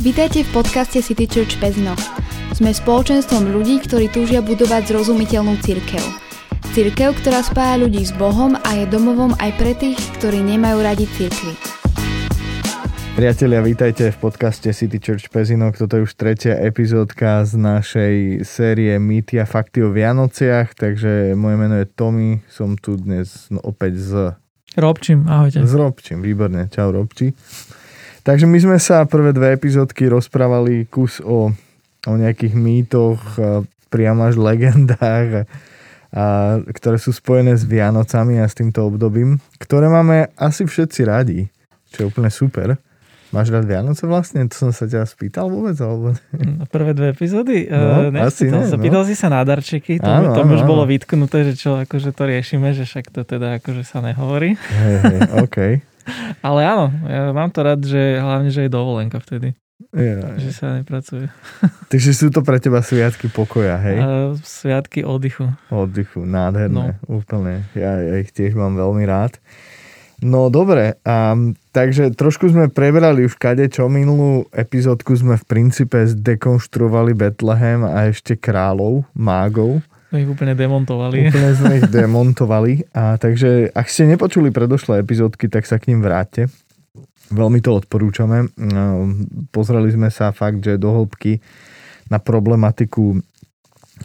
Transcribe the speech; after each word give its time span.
Vítajte 0.00 0.48
v 0.48 0.64
podcaste 0.64 1.04
City 1.04 1.28
Church 1.28 1.60
Pezno. 1.60 1.92
Sme 2.56 2.72
spoločenstvom 2.72 3.52
ľudí, 3.52 3.84
ktorí 3.84 4.08
túžia 4.08 4.40
budovať 4.40 4.96
zrozumiteľnú 4.96 5.60
církev. 5.60 6.00
Církev, 6.72 7.20
ktorá 7.20 7.44
spája 7.44 7.84
ľudí 7.84 8.00
s 8.00 8.16
Bohom 8.16 8.56
a 8.56 8.80
je 8.80 8.88
domovom 8.88 9.36
aj 9.36 9.60
pre 9.60 9.76
tých, 9.76 10.00
ktorí 10.16 10.40
nemajú 10.40 10.80
radi 10.80 11.04
církvy. 11.04 11.52
Priatelia, 13.12 13.60
vítajte 13.60 14.08
v 14.08 14.16
podcaste 14.16 14.72
City 14.72 14.96
Church 14.96 15.28
Pezinok. 15.28 15.76
Toto 15.76 16.00
je 16.00 16.08
už 16.08 16.16
tretia 16.16 16.56
epizódka 16.56 17.44
z 17.44 17.60
našej 17.60 18.14
série 18.48 18.96
Mýty 18.96 19.36
a 19.36 19.44
fakty 19.44 19.84
o 19.84 19.92
Vianociach, 19.92 20.80
takže 20.80 21.36
moje 21.36 21.56
meno 21.60 21.76
je 21.76 21.84
Tommy, 21.84 22.40
som 22.48 22.72
tu 22.80 22.96
dnes 22.96 23.52
opäť 23.52 24.00
s... 24.00 24.10
Robčím, 24.80 25.28
ahojte. 25.28 25.60
S 25.60 25.76
Robčím, 25.76 26.24
výborne, 26.24 26.72
čau 26.72 26.88
Robči. 26.88 27.36
Takže 28.20 28.44
my 28.44 28.58
sme 28.60 28.76
sa 28.76 29.04
prvé 29.08 29.32
dve 29.32 29.56
epizódky 29.56 30.08
rozprávali 30.12 30.84
kus 30.86 31.24
o, 31.24 31.52
o 32.04 32.14
nejakých 32.14 32.52
mýtoch, 32.52 33.20
priamo 33.90 34.28
až 34.28 34.38
legendách, 34.38 35.28
a, 35.34 35.42
a, 36.14 36.24
ktoré 36.70 36.96
sú 37.00 37.10
spojené 37.10 37.58
s 37.58 37.66
Vianocami 37.66 38.38
a 38.38 38.46
s 38.46 38.54
týmto 38.54 38.86
obdobím, 38.86 39.42
ktoré 39.58 39.90
máme 39.90 40.30
asi 40.38 40.64
všetci 40.64 41.00
radi, 41.08 41.50
čo 41.90 42.06
je 42.06 42.08
úplne 42.08 42.30
super. 42.30 42.78
Máš 43.30 43.54
rád 43.54 43.62
Vianoce 43.62 44.10
vlastne? 44.10 44.42
To 44.50 44.54
som 44.58 44.70
sa 44.74 44.90
ťa 44.90 45.06
spýtal 45.06 45.46
vôbec? 45.46 45.78
Alebo... 45.78 46.18
No, 46.34 46.66
prvé 46.66 46.98
dve 46.98 47.14
epizódy? 47.14 47.70
No, 47.70 48.10
uh, 48.10 48.26
asi 48.26 48.50
ne, 48.50 48.66
sa. 48.66 48.74
No. 48.74 48.82
Pýtal 48.82 49.06
si 49.06 49.14
sa 49.14 49.30
na 49.30 49.46
darčeky, 49.46 50.02
to, 50.02 50.10
áno, 50.10 50.34
to 50.34 50.42
áno, 50.42 50.50
už 50.58 50.66
áno. 50.66 50.70
bolo 50.74 50.82
vytknuté, 50.82 51.46
že 51.46 51.54
čo 51.54 51.78
akože 51.78 52.10
to 52.10 52.22
riešime, 52.26 52.74
že 52.74 52.82
však 52.82 53.14
to 53.14 53.22
teda 53.22 53.62
akože 53.62 53.86
sa 53.86 54.02
nehovorí. 54.02 54.58
Hej, 54.58 54.94
hej, 55.06 55.18
OK. 55.46 55.58
Ale 56.40 56.60
áno, 56.64 56.86
ja 57.04 57.36
mám 57.36 57.52
to 57.52 57.60
rád, 57.60 57.84
že 57.84 58.16
hlavne, 58.16 58.48
že 58.48 58.66
je 58.66 58.72
dovolenka 58.72 59.20
vtedy. 59.20 59.52
Ja, 59.96 60.36
že 60.36 60.52
sa 60.52 60.76
nepracuje. 60.76 61.32
Takže 61.92 62.10
sú 62.12 62.28
to 62.28 62.44
pre 62.44 62.60
teba 62.60 62.84
sviatky 62.84 63.32
pokoja, 63.32 63.80
hej? 63.80 63.98
Uh, 63.98 64.32
sviatky 64.44 65.02
oddychu. 65.02 65.48
Oddychu, 65.72 66.28
nádherné, 66.28 67.00
no. 67.00 67.08
úplne. 67.08 67.64
Ja, 67.72 67.96
ja 67.96 68.20
ich 68.20 68.30
tiež 68.30 68.54
mám 68.54 68.76
veľmi 68.76 69.08
rád. 69.08 69.40
No 70.20 70.52
dobre, 70.52 71.00
um, 71.00 71.56
takže 71.72 72.12
trošku 72.12 72.52
sme 72.52 72.68
prebrali 72.68 73.24
už 73.24 73.40
kade 73.40 73.72
čo 73.72 73.88
minulú 73.88 74.44
epizódku 74.52 75.16
sme 75.16 75.40
v 75.40 75.48
princípe 75.48 75.96
zdekonštruovali 75.96 77.16
Betlehem 77.16 77.88
a 77.88 78.12
ešte 78.12 78.36
kráľov, 78.36 79.08
mágov. 79.16 79.80
Sme 80.10 80.26
ich 80.26 80.30
úplne 80.30 80.58
demontovali. 80.58 81.30
Úplne 81.30 81.50
sme 81.54 81.72
ich 81.78 81.86
demontovali. 82.02 82.82
A 82.90 83.14
takže 83.14 83.70
ak 83.70 83.86
ste 83.86 84.10
nepočuli 84.10 84.50
predošlé 84.50 84.98
epizódky, 85.06 85.46
tak 85.46 85.70
sa 85.70 85.78
k 85.78 85.94
ním 85.94 86.02
vráťte. 86.02 86.50
Veľmi 87.30 87.62
to 87.62 87.78
odporúčame. 87.78 88.50
No, 88.58 89.06
pozreli 89.54 89.94
sme 89.94 90.10
sa 90.10 90.34
fakt, 90.34 90.66
že 90.66 90.82
do 90.82 90.90
hĺbky 90.90 91.38
na 92.10 92.18
problematiku 92.18 93.22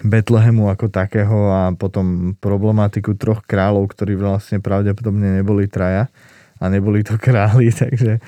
Betlehemu 0.04 0.68
ako 0.68 0.92
takého 0.92 1.56
a 1.56 1.62
potom 1.72 2.36
problematiku 2.36 3.16
troch 3.16 3.40
kráľov, 3.48 3.88
ktorí 3.96 4.20
vlastne 4.20 4.60
pravdepodobne 4.60 5.40
neboli 5.40 5.72
traja 5.72 6.12
a 6.60 6.68
neboli 6.68 7.00
to 7.00 7.16
králi, 7.16 7.72
takže 7.82 8.20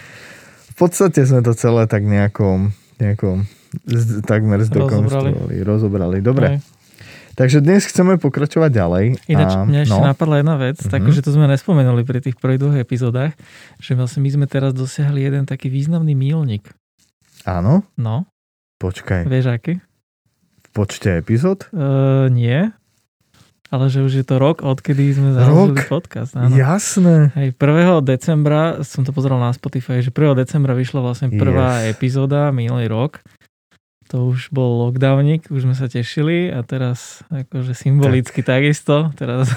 v 0.72 0.76
podstate 0.80 1.28
sme 1.28 1.44
to 1.44 1.52
celé 1.52 1.84
tak 1.92 2.08
nejako, 2.08 2.72
nejako 3.04 3.44
takmer 4.24 4.64
zdekonštruovali, 4.64 5.60
rozobrali. 5.60 5.68
rozobrali. 5.68 6.18
Dobre. 6.24 6.48
Aj. 6.56 6.77
Takže 7.38 7.62
dnes 7.62 7.86
chceme 7.86 8.18
pokračovať 8.18 8.72
ďalej. 8.74 9.06
Ináč, 9.30 9.52
a, 9.54 9.62
mňa 9.62 9.80
ešte 9.86 10.02
no. 10.02 10.10
napadla 10.10 10.42
jedna 10.42 10.58
vec, 10.58 10.82
mm-hmm. 10.82 10.90
takže 10.90 11.22
to 11.22 11.30
sme 11.30 11.46
nespomenuli 11.46 12.02
pri 12.02 12.18
tých 12.18 12.34
prvých 12.42 12.66
dvoch 12.66 12.78
epizódach, 12.82 13.38
že 13.78 13.94
vlastne 13.94 14.26
my 14.26 14.30
sme 14.34 14.46
teraz 14.50 14.74
dosiahli 14.74 15.22
jeden 15.22 15.46
taký 15.46 15.70
významný 15.70 16.18
mílnik. 16.18 16.66
Áno? 17.46 17.86
No. 17.94 18.26
Počkaj. 18.82 19.30
Vieš 19.30 19.54
aký? 19.54 19.78
V 20.66 20.68
počte 20.74 21.22
epizód? 21.22 21.70
Uh, 21.70 22.26
nie. 22.34 22.74
Ale 23.70 23.86
že 23.94 24.02
už 24.02 24.18
je 24.18 24.26
to 24.26 24.42
rok, 24.42 24.66
odkedy 24.66 25.14
sme 25.14 25.38
založili 25.38 25.86
podcast. 25.86 26.34
Áno. 26.34 26.58
Jasné. 26.58 27.38
Hej, 27.38 27.54
1. 27.54 28.02
decembra, 28.02 28.82
som 28.82 29.06
to 29.06 29.14
pozeral 29.14 29.38
na 29.38 29.54
Spotify, 29.54 30.02
že 30.02 30.10
1. 30.10 30.34
decembra 30.42 30.74
vyšla 30.74 31.06
vlastne 31.06 31.30
prvá 31.30 31.86
yes. 31.86 31.94
epizóda 31.94 32.50
minulý 32.50 32.90
rok 32.90 33.22
to 34.08 34.32
už 34.32 34.56
bol 34.56 34.88
lockdownik, 34.88 35.52
už 35.52 35.68
sme 35.68 35.76
sa 35.76 35.92
tešili 35.92 36.48
a 36.48 36.64
teraz 36.64 37.22
akože 37.28 37.76
symbolicky 37.76 38.40
tak. 38.40 38.64
takisto. 38.64 39.12
Teraz... 39.20 39.52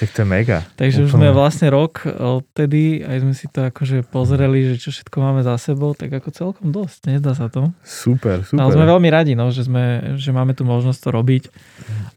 Tak 0.00 0.10
to 0.14 0.22
je 0.22 0.28
mega. 0.28 0.58
Takže 0.78 1.02
Úplne. 1.02 1.06
už 1.06 1.10
sme 1.10 1.28
vlastne 1.34 1.68
rok 1.70 2.06
odtedy, 2.06 3.02
aj 3.02 3.18
sme 3.26 3.34
si 3.34 3.46
to 3.50 3.70
akože 3.70 4.06
pozreli, 4.06 4.74
že 4.74 4.74
čo 4.78 4.88
všetko 4.94 5.16
máme 5.18 5.40
za 5.42 5.58
sebou, 5.58 5.94
tak 5.98 6.14
ako 6.14 6.30
celkom 6.30 6.70
dosť, 6.70 7.10
nezdá 7.10 7.34
sa 7.34 7.50
to. 7.50 7.74
Super, 7.82 8.46
super. 8.46 8.62
Ale 8.62 8.70
sme 8.74 8.86
veľmi 8.86 9.08
radi, 9.10 9.32
no, 9.34 9.50
že, 9.50 9.66
sme, 9.66 10.14
že 10.14 10.30
máme 10.30 10.54
tu 10.54 10.62
možnosť 10.62 10.98
to 10.98 11.08
robiť 11.10 11.42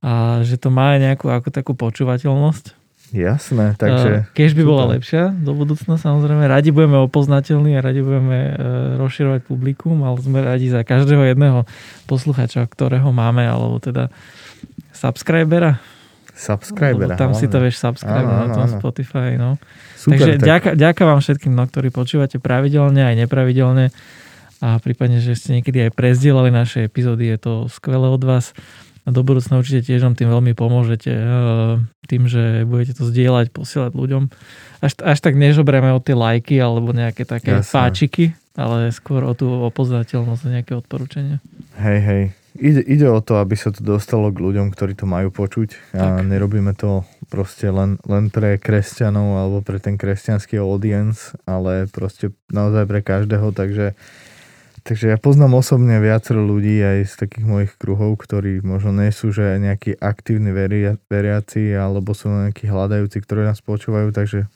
a 0.05 0.45
že 0.45 0.61
to 0.61 0.69
má 0.69 0.97
nejakú 1.01 1.29
ako 1.29 1.49
takú 1.49 1.73
počúvateľnosť. 1.73 2.76
Jasné, 3.15 3.79
takže... 3.79 4.27
Keď 4.35 4.51
by 4.51 4.63
bola 4.67 4.83
lepšia 4.99 5.31
do 5.31 5.55
budúcna, 5.55 5.95
samozrejme, 5.95 6.43
radi 6.43 6.75
budeme 6.75 6.99
opoznateľní 7.07 7.79
a 7.79 7.81
radi 7.81 8.03
budeme 8.03 8.51
e, 8.51 8.53
rozširovať 8.99 9.47
publikum, 9.47 10.03
ale 10.03 10.19
sme 10.19 10.43
radi 10.43 10.67
za 10.67 10.83
každého 10.83 11.23
jedného 11.31 11.63
posluchača, 12.03 12.67
ktorého 12.67 13.07
máme, 13.15 13.47
alebo 13.47 13.79
teda 13.79 14.11
subscribera. 14.91 15.79
Subscribera. 16.35 17.15
Lebo 17.15 17.19
tam 17.19 17.31
hlavne. 17.31 17.41
si 17.41 17.47
to 17.47 17.57
vieš 17.63 17.79
subscribe 17.79 18.27
áno, 18.27 18.43
na 18.43 18.47
tom 18.51 18.67
áno. 18.67 18.75
Spotify. 18.75 19.39
No. 19.39 19.55
Super, 19.95 20.11
Takže 20.19 20.31
tak... 20.37 20.43
ďaká, 20.43 20.69
ďaká 20.75 21.03
vám 21.07 21.19
všetkým, 21.23 21.53
no, 21.55 21.63
ktorí 21.63 21.87
počúvate 21.95 22.43
pravidelne 22.43 23.07
aj 23.07 23.15
nepravidelne 23.23 23.95
a 24.57 24.81
prípadne, 24.81 25.21
že 25.21 25.37
ste 25.37 25.61
niekedy 25.61 25.89
aj 25.89 25.91
prezdielali 25.93 26.49
naše 26.49 26.89
epizódy, 26.89 27.29
je 27.29 27.39
to 27.39 27.53
skvelé 27.69 28.09
od 28.09 28.23
vás 28.25 28.57
a 29.07 29.15
do 29.15 29.23
budúcna 29.23 29.63
určite 29.63 29.87
tiež 29.87 30.03
nám 30.03 30.19
tým 30.19 30.27
veľmi 30.27 30.51
pomôžete 30.51 31.11
eh, 31.15 31.79
tým, 32.11 32.27
že 32.27 32.67
budete 32.67 32.99
to 32.99 33.07
zdieľať, 33.07 33.55
posielať 33.55 33.95
ľuďom. 33.95 34.27
Až, 34.83 34.99
až 34.99 35.17
tak 35.23 35.39
nežobreme 35.39 35.95
o 35.95 36.03
tie 36.03 36.11
lajky 36.11 36.59
alebo 36.59 36.91
nejaké 36.91 37.23
také 37.23 37.63
Jasne. 37.63 37.71
páčiky, 37.71 38.35
ale 38.59 38.91
skôr 38.91 39.23
o 39.23 39.31
tú 39.31 39.47
opoznateľnosť 39.47 40.43
a 40.43 40.53
nejaké 40.59 40.75
odporúčania. 40.75 41.39
Hej, 41.79 41.99
hej. 42.03 42.23
Ide, 42.57 42.81
ide 42.89 43.07
o 43.13 43.21
to, 43.21 43.37
aby 43.37 43.53
sa 43.53 43.69
to 43.69 43.85
dostalo 43.85 44.33
k 44.33 44.41
ľuďom, 44.41 44.73
ktorí 44.73 44.97
to 44.97 45.05
majú 45.05 45.29
počuť 45.29 45.93
a 45.93 46.17
tak. 46.17 46.25
nerobíme 46.25 46.73
to 46.73 47.05
proste 47.29 47.69
len, 47.69 48.01
len 48.01 48.33
pre 48.33 48.57
kresťanov 48.57 49.37
alebo 49.37 49.57
pre 49.61 49.77
ten 49.77 49.93
kresťanský 49.93 50.57
audience, 50.57 51.37
ale 51.45 51.85
proste 51.85 52.33
naozaj 52.49 52.89
pre 52.89 53.05
každého, 53.05 53.53
takže 53.53 53.93
Takže 54.87 55.11
ja 55.11 55.17
poznám 55.19 55.59
osobne 55.59 55.99
viacero 55.99 56.39
ľudí 56.39 56.79
aj 56.79 57.11
z 57.11 57.13
takých 57.27 57.43
mojich 57.43 57.71
kruhov, 57.75 58.15
ktorí 58.23 58.63
možno 58.63 58.95
nie 59.03 59.11
sú 59.11 59.35
že 59.35 59.59
nejakí 59.59 59.99
aktívni 59.99 60.55
veria, 60.55 60.95
veriaci 61.11 61.75
alebo 61.75 62.15
sú 62.15 62.31
nejakí 62.31 62.71
hľadajúci, 62.71 63.19
ktorí 63.19 63.43
nás 63.43 63.59
počúvajú, 63.59 64.15
takže 64.15 64.47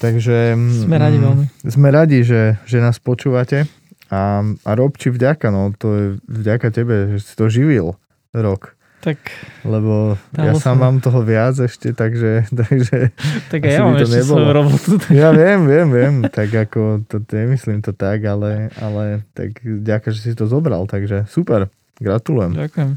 takže 0.00 0.56
sme 0.56 0.96
radi 0.96 1.20
mm, 1.20 1.24
veľmi. 1.28 1.44
Sme 1.68 1.88
radi, 1.92 2.24
že, 2.24 2.56
že 2.64 2.80
nás 2.80 2.96
počúvate 2.96 3.68
a, 4.08 4.40
a 4.40 4.70
Robči 4.72 5.12
vďaka, 5.12 5.52
no 5.52 5.76
to 5.76 5.88
je 5.92 6.06
vďaka 6.24 6.72
tebe, 6.72 7.20
že 7.20 7.28
si 7.28 7.36
to 7.36 7.52
živil 7.52 8.00
rok. 8.32 8.80
Tak, 9.04 9.20
lebo 9.68 10.16
ja 10.32 10.56
sám 10.56 10.80
mám 10.80 10.96
toho 10.96 11.20
viac 11.20 11.52
ešte, 11.60 11.92
takže, 11.92 12.48
takže 12.64 13.12
tak 13.52 13.60
ja 13.60 13.84
mám 13.84 14.00
ešte 14.00 14.24
nebolo. 14.24 14.40
svoju 14.40 14.48
robotu. 14.56 14.90
Tak... 14.96 15.12
Ja 15.12 15.28
viem, 15.36 15.68
viem, 15.68 15.88
viem, 15.92 16.14
tak 16.32 16.48
ako, 16.48 17.04
to, 17.04 17.20
nemyslím 17.20 17.84
to 17.84 17.92
tak, 17.92 18.24
ale, 18.24 18.72
ale 18.80 19.28
tak 19.36 19.60
ďakujem, 19.60 20.14
že 20.16 20.20
si 20.24 20.32
to 20.32 20.48
zobral, 20.48 20.88
takže 20.88 21.28
super, 21.28 21.68
gratulujem. 22.00 22.56
Ďakujem. 22.56 22.90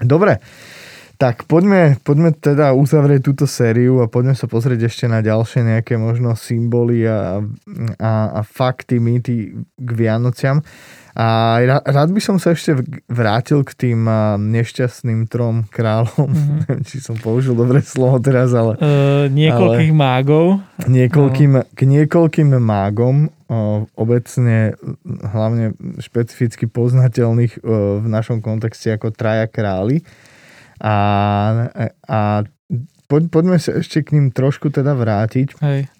Dobre, 0.00 0.40
tak 1.20 1.44
poďme, 1.44 2.00
poďme 2.00 2.32
teda 2.32 2.72
uzavrieť 2.72 3.20
túto 3.20 3.44
sériu 3.44 4.00
a 4.00 4.08
poďme 4.08 4.32
sa 4.32 4.48
pozrieť 4.48 4.88
ešte 4.88 5.04
na 5.04 5.20
ďalšie 5.20 5.60
nejaké 5.60 6.00
možno 6.00 6.32
symboly 6.32 7.04
a, 7.04 7.44
a, 8.00 8.12
a 8.32 8.40
fakty, 8.40 8.96
mýty 8.96 9.52
k 9.76 9.90
Vianociam. 9.92 10.64
A 11.20 11.60
rád 11.84 12.16
by 12.16 12.20
som 12.24 12.40
sa 12.40 12.56
ešte 12.56 12.80
vrátil 13.04 13.60
k 13.60 13.76
tým 13.76 14.08
nešťastným 14.40 15.28
trom 15.28 15.68
kráľom. 15.68 16.32
Mm-hmm. 16.32 16.56
Neviem, 16.64 16.82
či 16.88 16.96
som 17.04 17.12
použil 17.20 17.52
dobré 17.52 17.84
slovo 17.84 18.16
teraz, 18.24 18.56
ale... 18.56 18.80
Uh, 18.80 19.28
niekoľkých 19.28 19.92
ale, 19.92 20.00
mágov. 20.00 20.64
Niekoľkým, 20.88 21.60
no. 21.60 21.68
K 21.76 21.80
niekoľkým 21.84 22.56
mágom, 22.56 23.28
uh, 23.28 23.84
obecne 24.00 24.72
hlavne 25.04 25.76
špecificky 26.00 26.64
poznateľných 26.64 27.60
uh, 27.60 28.00
v 28.00 28.06
našom 28.08 28.40
kontexte 28.40 28.88
ako 28.88 29.12
traja 29.12 29.44
králi. 29.44 30.00
A, 30.80 30.96
a 32.08 32.48
poď, 33.12 33.22
poďme 33.28 33.60
sa 33.60 33.76
ešte 33.76 34.00
k 34.00 34.16
ním 34.16 34.32
trošku 34.32 34.72
teda 34.72 34.96
vrátiť. 34.96 35.60
Hej. 35.60 35.92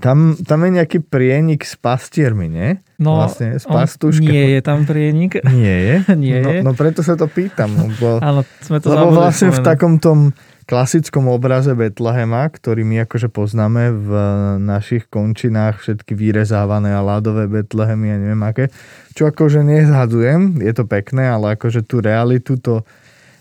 Tam, 0.00 0.36
tam 0.36 0.58
je 0.66 0.70
nejaký 0.80 0.98
prienik 1.04 1.64
s 1.66 1.74
pastiermi, 1.78 2.46
nie? 2.48 2.80
No, 2.96 3.20
vlastne, 3.20 3.60
s 3.60 3.68
pastuškami. 3.68 4.28
Nie 4.28 4.46
je 4.56 4.60
tam 4.64 4.88
prienik. 4.88 5.40
Nie 5.44 5.76
je? 5.76 5.96
nie 6.24 6.38
no, 6.40 6.50
je. 6.50 6.58
no 6.64 6.72
preto 6.72 7.04
sa 7.04 7.18
to 7.18 7.28
pýtam. 7.28 7.72
Lebo, 7.72 8.20
Áno, 8.24 8.42
sme 8.64 8.80
to 8.80 8.92
lebo 8.92 9.12
vlastne 9.12 9.52
v 9.52 9.60
takom 9.60 10.00
tom 10.00 10.32
klasickom 10.66 11.30
obraze 11.30 11.70
Betlehema, 11.78 12.50
ktorý 12.50 12.82
my 12.82 13.06
akože 13.06 13.30
poznáme 13.30 13.94
v 13.94 14.10
našich 14.58 15.06
končinách, 15.06 15.78
všetky 15.78 16.18
vyrezávané 16.18 16.90
a 16.90 17.06
ľadové 17.06 17.46
Betlehemy 17.46 18.10
a 18.10 18.16
neviem 18.18 18.42
aké, 18.42 18.74
čo 19.14 19.30
akože 19.30 19.62
nezhadzujem, 19.62 20.58
je 20.58 20.72
to 20.74 20.82
pekné, 20.84 21.30
ale 21.30 21.54
akože 21.54 21.86
tú 21.86 22.02
realitu 22.02 22.58
to 22.58 22.82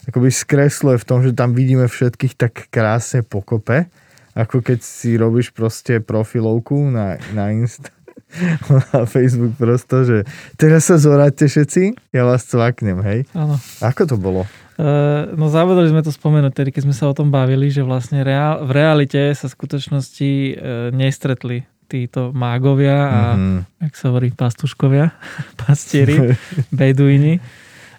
akoby 0.06 0.30
skresluje 0.30 1.02
v 1.02 1.08
tom, 1.10 1.20
že 1.26 1.34
tam 1.34 1.58
vidíme 1.58 1.90
všetkých 1.90 2.38
tak 2.38 2.70
krásne 2.70 3.26
pokope, 3.26 3.90
ako 4.36 4.60
keď 4.60 4.84
si 4.84 5.16
robíš 5.16 5.56
proste 5.56 6.04
profilovku 6.04 6.76
na, 6.92 7.16
na 7.32 7.56
Insta 7.56 7.96
na 8.94 9.08
Facebook 9.08 9.56
prosto, 9.56 10.04
že 10.04 10.18
teraz 10.60 10.88
sa 10.88 11.00
zoráte 11.00 11.48
všetci, 11.48 11.96
ja 12.12 12.28
vás 12.28 12.44
cvaknem, 12.48 13.00
hej? 13.04 13.20
Áno. 13.32 13.56
Ako 13.80 14.08
to 14.08 14.16
bolo? 14.20 14.44
Uh, 14.76 15.32
no 15.40 15.48
závodali 15.48 15.88
sme 15.88 16.04
to 16.04 16.12
spomenúť, 16.12 16.52
tedy 16.52 16.70
keď 16.76 16.84
sme 16.84 16.96
sa 16.96 17.08
o 17.08 17.16
tom 17.16 17.32
bavili, 17.32 17.72
že 17.72 17.80
vlastne 17.80 18.28
reál, 18.28 18.68
v 18.68 18.76
realite 18.76 19.32
sa 19.32 19.48
v 19.48 19.56
skutočnosti 19.56 20.32
uh, 20.32 20.56
nestretli 20.92 21.64
títo 21.86 22.34
mágovia 22.36 22.98
a, 22.98 23.20
mm-hmm. 23.38 23.88
jak 23.88 23.94
sa 23.96 24.06
hovorí, 24.12 24.34
pastuškovia, 24.36 25.16
pastieri, 25.64 26.36
beduini. 26.76 27.40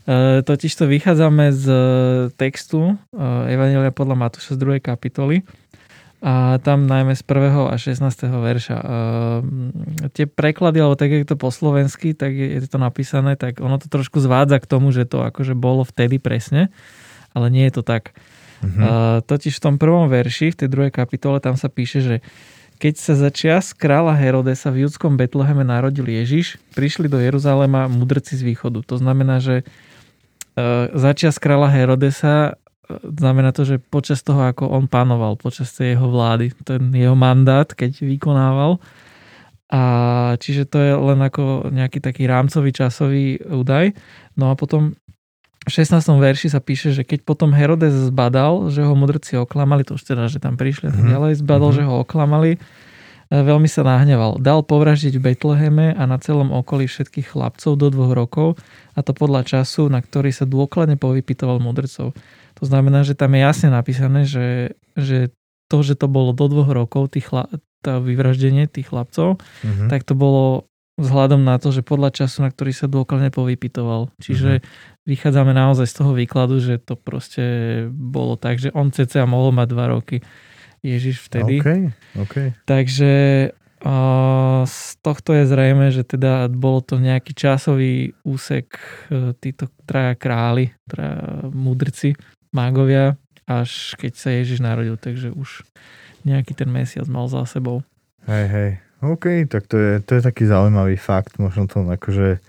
Uh, 0.06 0.44
totiž 0.44 0.70
to 0.70 0.86
vychádzame 0.86 1.50
z 1.50 1.64
textu 2.38 2.94
uh, 2.94 3.50
Evangelia 3.50 3.90
podľa 3.90 4.28
Matúša 4.28 4.54
z 4.54 4.78
2. 4.78 4.78
kapitoly, 4.78 5.42
a 6.24 6.56
tam 6.64 6.88
najmä 6.88 7.12
z 7.12 7.22
1. 7.28 7.68
a 7.68 7.76
16. 7.76 8.00
verša. 8.24 8.76
Uh, 8.80 8.88
tie 10.16 10.24
preklady, 10.24 10.80
alebo 10.80 10.96
tak, 10.96 11.12
je 11.12 11.28
to 11.28 11.36
po 11.36 11.52
slovensky, 11.52 12.16
tak 12.16 12.32
je, 12.32 12.56
je 12.56 12.64
to 12.64 12.80
napísané, 12.80 13.36
tak 13.36 13.60
ono 13.60 13.76
to 13.76 13.92
trošku 13.92 14.24
zvádza 14.24 14.56
k 14.56 14.66
tomu, 14.66 14.96
že 14.96 15.04
to 15.04 15.20
akože 15.20 15.52
bolo 15.52 15.84
vtedy 15.84 16.16
presne, 16.16 16.72
ale 17.36 17.52
nie 17.52 17.68
je 17.68 17.80
to 17.80 17.82
tak. 17.84 18.16
Uh-huh. 18.64 18.80
Uh, 18.80 19.18
totiž 19.28 19.60
v 19.60 19.64
tom 19.68 19.76
prvom 19.76 20.08
verši, 20.08 20.56
v 20.56 20.58
tej 20.64 20.68
druhej 20.72 20.92
kapitole, 20.92 21.36
tam 21.36 21.60
sa 21.60 21.68
píše, 21.68 22.00
že 22.00 22.16
keď 22.80 22.94
sa 22.96 23.12
začias 23.16 23.76
kráľa 23.76 24.16
Herodesa 24.16 24.72
v 24.72 24.88
judskom 24.88 25.20
Betleheme 25.20 25.64
narodil 25.64 26.08
Ježiš, 26.08 26.56
prišli 26.72 27.12
do 27.12 27.20
Jeruzalema 27.20 27.88
mudrci 27.88 28.36
z 28.36 28.42
východu. 28.44 28.84
To 28.88 28.96
znamená, 28.96 29.40
že 29.40 29.68
uh, 30.56 30.88
začias 30.96 31.36
kráľa 31.36 31.76
Herodesa 31.76 32.56
znamená 33.02 33.50
to, 33.50 33.66
že 33.66 33.82
počas 33.82 34.22
toho, 34.22 34.46
ako 34.46 34.70
on 34.70 34.86
panoval, 34.86 35.34
počas 35.38 35.74
tej 35.74 35.98
jeho 35.98 36.08
vlády, 36.10 36.54
ten 36.62 36.90
jeho 36.94 37.18
mandát, 37.18 37.66
keď 37.66 38.02
vykonával. 38.02 38.78
A 39.66 39.82
čiže 40.38 40.70
to 40.70 40.78
je 40.78 40.92
len 40.94 41.18
ako 41.18 41.74
nejaký 41.74 41.98
taký 41.98 42.30
rámcový 42.30 42.70
časový 42.70 43.42
údaj. 43.42 43.98
No 44.38 44.54
a 44.54 44.54
potom 44.54 44.94
v 45.66 45.70
16. 45.74 45.98
verši 46.22 46.54
sa 46.54 46.62
píše, 46.62 46.94
že 46.94 47.02
keď 47.02 47.26
potom 47.26 47.50
Herodes 47.50 47.90
zbadal, 47.90 48.70
že 48.70 48.86
ho 48.86 48.94
mudrci 48.94 49.34
oklamali, 49.34 49.82
to 49.82 49.98
už 49.98 50.06
teda, 50.06 50.30
že 50.30 50.38
tam 50.38 50.54
prišli 50.54 50.86
a 50.88 50.92
tak 50.94 51.02
mhm. 51.02 51.10
ďalej, 51.10 51.32
zbadal, 51.42 51.74
mm-hmm. 51.74 51.82
že 51.82 51.90
ho 51.90 51.94
oklamali, 52.06 52.50
e, 52.54 52.58
veľmi 53.34 53.66
sa 53.66 53.82
nahneval. 53.82 54.38
Dal 54.38 54.62
povraždiť 54.62 55.18
v 55.18 55.34
Betleheme 55.34 55.90
a 55.98 56.02
na 56.06 56.22
celom 56.22 56.54
okolí 56.54 56.86
všetkých 56.86 57.34
chlapcov 57.34 57.74
do 57.74 57.90
dvoch 57.90 58.14
rokov, 58.14 58.48
a 58.94 59.02
to 59.02 59.10
podľa 59.10 59.42
času, 59.42 59.90
na 59.90 59.98
ktorý 59.98 60.30
sa 60.30 60.46
dôkladne 60.46 60.94
povypitoval 60.94 61.58
mudrcov. 61.58 62.14
To 62.56 62.64
znamená, 62.64 63.04
že 63.04 63.12
tam 63.12 63.36
je 63.36 63.40
jasne 63.44 63.68
napísané, 63.68 64.24
že, 64.24 64.76
že 64.96 65.32
to, 65.68 65.82
že 65.84 65.98
to 65.98 66.08
bolo 66.08 66.32
do 66.32 66.46
dvoch 66.48 66.70
rokov, 66.72 67.12
tých 67.12 67.28
chla, 67.28 67.50
to 67.84 68.00
vyvraždenie 68.00 68.66
tých 68.70 68.90
chlapcov, 68.90 69.38
mm-hmm. 69.38 69.88
tak 69.92 70.08
to 70.08 70.16
bolo 70.16 70.66
vzhľadom 70.96 71.44
na 71.44 71.60
to, 71.60 71.68
že 71.68 71.84
podľa 71.84 72.24
času, 72.24 72.40
na 72.40 72.48
ktorý 72.48 72.72
sa 72.72 72.88
dôkladne 72.88 73.28
povypitoval. 73.28 74.08
Čiže 74.16 74.64
mm-hmm. 74.64 75.04
vychádzame 75.04 75.52
naozaj 75.52 75.86
z 75.92 75.94
toho 76.00 76.12
výkladu, 76.16 76.56
že 76.56 76.80
to 76.80 76.96
proste 76.96 77.44
bolo 77.92 78.40
tak, 78.40 78.56
že 78.56 78.72
on 78.72 78.88
cca 78.88 79.28
mohol 79.28 79.52
mať 79.52 79.68
dva 79.76 79.92
roky. 79.92 80.24
Ježiš 80.80 81.28
vtedy. 81.28 81.60
Okay, 81.60 81.80
okay. 82.16 82.48
Takže 82.64 83.12
z 84.66 84.78
tohto 85.04 85.36
je 85.36 85.44
zrejme, 85.44 85.92
že 85.92 86.02
teda 86.02 86.48
bolo 86.48 86.80
to 86.80 86.96
nejaký 86.96 87.36
časový 87.36 88.16
úsek 88.24 88.72
e, 89.12 89.36
títo 89.36 89.68
traja 89.84 90.16
králi, 90.16 90.72
traja 90.88 91.46
mudrci, 91.52 92.16
mágovia, 92.56 93.20
až 93.44 93.92
keď 94.00 94.12
sa 94.16 94.32
Ježiš 94.32 94.64
narodil, 94.64 94.96
takže 94.96 95.36
už 95.36 95.68
nejaký 96.24 96.56
ten 96.56 96.72
mesiac 96.72 97.04
mal 97.06 97.28
za 97.28 97.44
sebou. 97.44 97.84
Hej, 98.24 98.46
hej. 98.48 98.70
OK, 99.04 99.44
tak 99.46 99.68
to 99.68 99.76
je, 99.76 99.92
to 100.00 100.16
je 100.16 100.22
taký 100.24 100.48
zaujímavý 100.48 100.96
fakt. 100.96 101.36
Možno 101.36 101.68
to 101.68 101.84
akože 101.84 102.40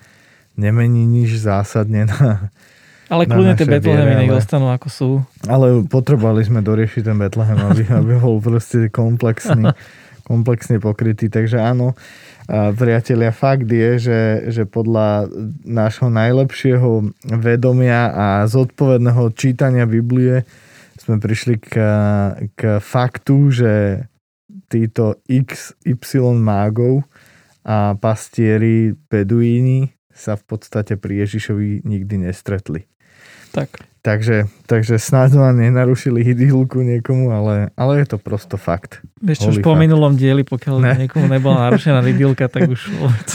nemení 0.55 1.03
nič 1.03 1.37
zásadne 1.37 2.07
na 2.07 2.49
ale 3.07 3.23
kľudne 3.23 3.55
tie 3.55 3.67
Betlehemy 3.67 4.27
nech 4.27 4.35
ostanú 4.35 4.67
ako 4.67 4.87
sú. 4.91 5.09
Ale 5.47 5.87
potrebovali 5.87 6.43
sme 6.43 6.59
doriešiť 6.59 7.07
ten 7.07 7.15
Betlehem, 7.15 7.55
aby, 7.55 7.83
aby 7.87 8.11
bol 8.19 8.43
proste 8.43 8.91
komplexný, 8.91 9.63
komplexne 10.27 10.83
pokrytý. 10.83 11.31
Takže 11.31 11.63
áno, 11.63 11.95
priatelia, 12.51 13.31
fakt 13.31 13.71
je, 13.71 13.95
že, 13.95 14.21
že 14.51 14.63
podľa 14.67 15.31
nášho 15.63 16.11
najlepšieho 16.11 17.15
vedomia 17.39 18.11
a 18.11 18.27
zodpovedného 18.43 19.31
čítania 19.31 19.87
Biblie 19.87 20.43
sme 20.99 21.23
prišli 21.23 21.55
k, 21.63 21.73
k 22.51 22.61
faktu, 22.83 23.37
že 23.55 23.73
títo 24.67 25.23
XY 25.31 26.35
mágov 26.43 27.07
a 27.63 27.95
pastieri 27.95 28.91
Beduíni 28.91 29.95
sa 30.11 30.35
v 30.35 30.43
podstate 30.43 30.99
pri 30.99 31.23
Ježišovi 31.23 31.87
nikdy 31.87 32.27
nestretli. 32.27 32.83
Tak. 33.55 33.87
Takže, 34.07 34.47
takže 34.63 34.95
snáď 35.03 35.35
ma 35.35 35.51
nenarušili 35.51 36.23
idylku 36.23 36.79
niekomu, 36.79 37.27
ale, 37.27 37.75
ale 37.75 37.99
je 37.99 38.15
to 38.15 38.17
prosto 38.17 38.55
fakt. 38.55 39.03
Vieš 39.19 39.37
čo, 39.43 39.47
už 39.51 39.59
po 39.59 39.75
minulom 39.75 40.15
dieli, 40.15 40.47
pokiaľ 40.47 40.75
ne. 40.79 40.93
niekomu 41.03 41.27
nebola 41.27 41.67
narušená 41.67 41.99
idylka, 42.07 42.47
tak 42.47 42.71
už 42.71 42.87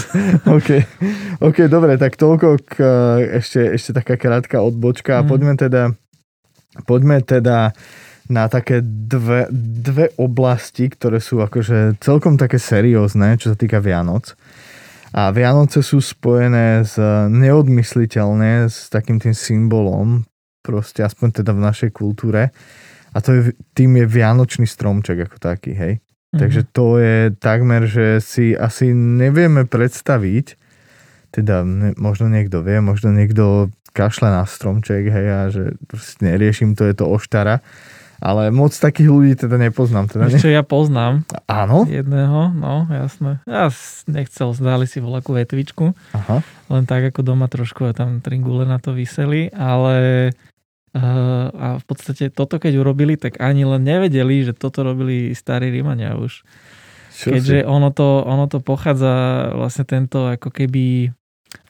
OK, 0.56 0.68
OK, 1.44 1.68
dobre, 1.68 2.00
tak 2.00 2.16
toľko 2.16 2.56
k, 2.64 2.74
ešte, 3.36 3.60
ešte 3.76 4.00
taká 4.00 4.16
krátka 4.16 4.64
odbočka 4.64 5.20
mm. 5.20 5.28
poďme 5.28 5.54
teda 5.60 5.82
poďme 6.88 7.20
teda 7.20 7.76
na 8.32 8.48
také 8.48 8.80
dve, 8.80 9.52
dve 9.52 10.08
oblasti, 10.16 10.88
ktoré 10.88 11.20
sú 11.20 11.44
akože 11.44 12.00
celkom 12.00 12.40
také 12.40 12.56
seriózne, 12.56 13.36
čo 13.36 13.52
sa 13.52 13.60
týka 13.60 13.76
Vianoc. 13.76 14.32
A 15.12 15.28
Vianoce 15.36 15.84
sú 15.84 16.00
spojené 16.00 16.80
s 16.88 16.96
neodmysliteľne 17.28 18.72
s 18.72 18.88
takým 18.88 19.20
tým 19.20 19.36
symbolom 19.36 20.24
proste 20.62 21.02
aspoň 21.02 21.42
teda 21.42 21.52
v 21.52 21.64
našej 21.66 21.90
kultúre. 21.90 22.54
A 23.12 23.18
to 23.20 23.36
je, 23.36 23.40
tým 23.76 24.00
je 24.00 24.06
vianočný 24.08 24.64
stromček 24.64 25.28
ako 25.28 25.36
taký, 25.36 25.76
hej. 25.76 26.00
Mm-hmm. 26.00 26.40
Takže 26.40 26.60
to 26.72 26.86
je 26.96 27.18
takmer, 27.36 27.84
že 27.84 28.24
si 28.24 28.56
asi 28.56 28.96
nevieme 28.96 29.68
predstaviť, 29.68 30.56
teda 31.28 31.60
ne, 31.60 31.92
možno 32.00 32.32
niekto 32.32 32.64
vie, 32.64 32.80
možno 32.80 33.12
niekto 33.12 33.68
kašle 33.92 34.32
na 34.32 34.48
stromček, 34.48 35.12
hej, 35.12 35.26
a 35.28 35.40
že 35.52 35.76
neriešim 36.24 36.72
to, 36.72 36.88
je 36.88 36.96
to 36.96 37.04
oštara. 37.04 37.60
Ale 38.22 38.54
moc 38.54 38.70
takých 38.70 39.10
ľudí 39.10 39.34
teda 39.34 39.58
nepoznám. 39.58 40.06
Teda 40.06 40.30
Ešte 40.30 40.46
ne... 40.46 40.54
ja 40.54 40.62
poznám. 40.62 41.26
Áno? 41.50 41.90
Jedného, 41.90 42.54
no 42.54 42.86
jasné. 42.86 43.42
Ja 43.50 43.66
nechcel, 44.06 44.54
zdali 44.54 44.86
si 44.86 45.02
voľakú 45.02 45.34
vetvičku. 45.34 45.90
Aha. 46.14 46.38
Len 46.70 46.86
tak 46.86 47.10
ako 47.10 47.26
doma 47.26 47.50
trošku 47.50 47.82
a 47.82 47.92
tam 47.92 48.22
tringule 48.22 48.62
na 48.62 48.78
to 48.78 48.94
vyseli, 48.94 49.50
ale 49.50 50.30
a 50.92 51.80
v 51.80 51.84
podstate 51.88 52.28
toto 52.28 52.60
keď 52.60 52.76
urobili, 52.76 53.16
tak 53.16 53.40
ani 53.40 53.64
len 53.64 53.80
nevedeli, 53.80 54.44
že 54.44 54.52
toto 54.52 54.84
robili 54.84 55.32
starí 55.32 55.72
Rímania 55.72 56.20
už. 56.20 56.44
Čo 57.12 57.32
Keďže 57.32 57.64
ono 57.64 57.88
to, 57.92 58.24
ono 58.24 58.44
to 58.48 58.60
pochádza 58.60 59.12
vlastne 59.56 59.84
tento 59.88 60.28
ako 60.28 60.52
keby, 60.52 61.12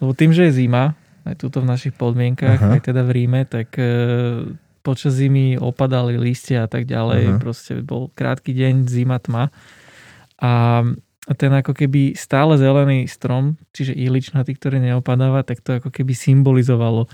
lebo 0.02 0.12
tým, 0.14 0.34
že 0.34 0.50
je 0.50 0.66
zima, 0.66 0.98
aj 1.22 1.38
tuto 1.38 1.62
v 1.62 1.70
našich 1.70 1.94
podmienkach, 1.94 2.58
Aha. 2.58 2.78
aj 2.78 2.80
teda 2.82 3.06
v 3.06 3.10
Ríme, 3.14 3.46
tak 3.46 3.74
uh, 3.78 4.42
počas 4.82 5.14
zimy 5.14 5.54
opadali 5.58 6.18
listia 6.18 6.66
a 6.66 6.68
tak 6.70 6.90
ďalej. 6.90 7.22
Aha. 7.26 7.38
Proste 7.38 7.78
bol 7.82 8.10
krátky 8.14 8.50
deň, 8.50 8.90
zima, 8.90 9.22
tma. 9.22 9.54
A 10.42 10.82
ten 11.38 11.52
ako 11.54 11.78
keby 11.78 12.18
stále 12.18 12.58
zelený 12.58 13.06
strom, 13.06 13.54
čiže 13.70 13.94
iličnatý, 13.94 14.58
ktorý 14.58 14.82
neopadáva, 14.82 15.46
tak 15.46 15.62
to 15.62 15.78
ako 15.78 15.94
keby 15.94 16.10
symbolizovalo 16.18 17.06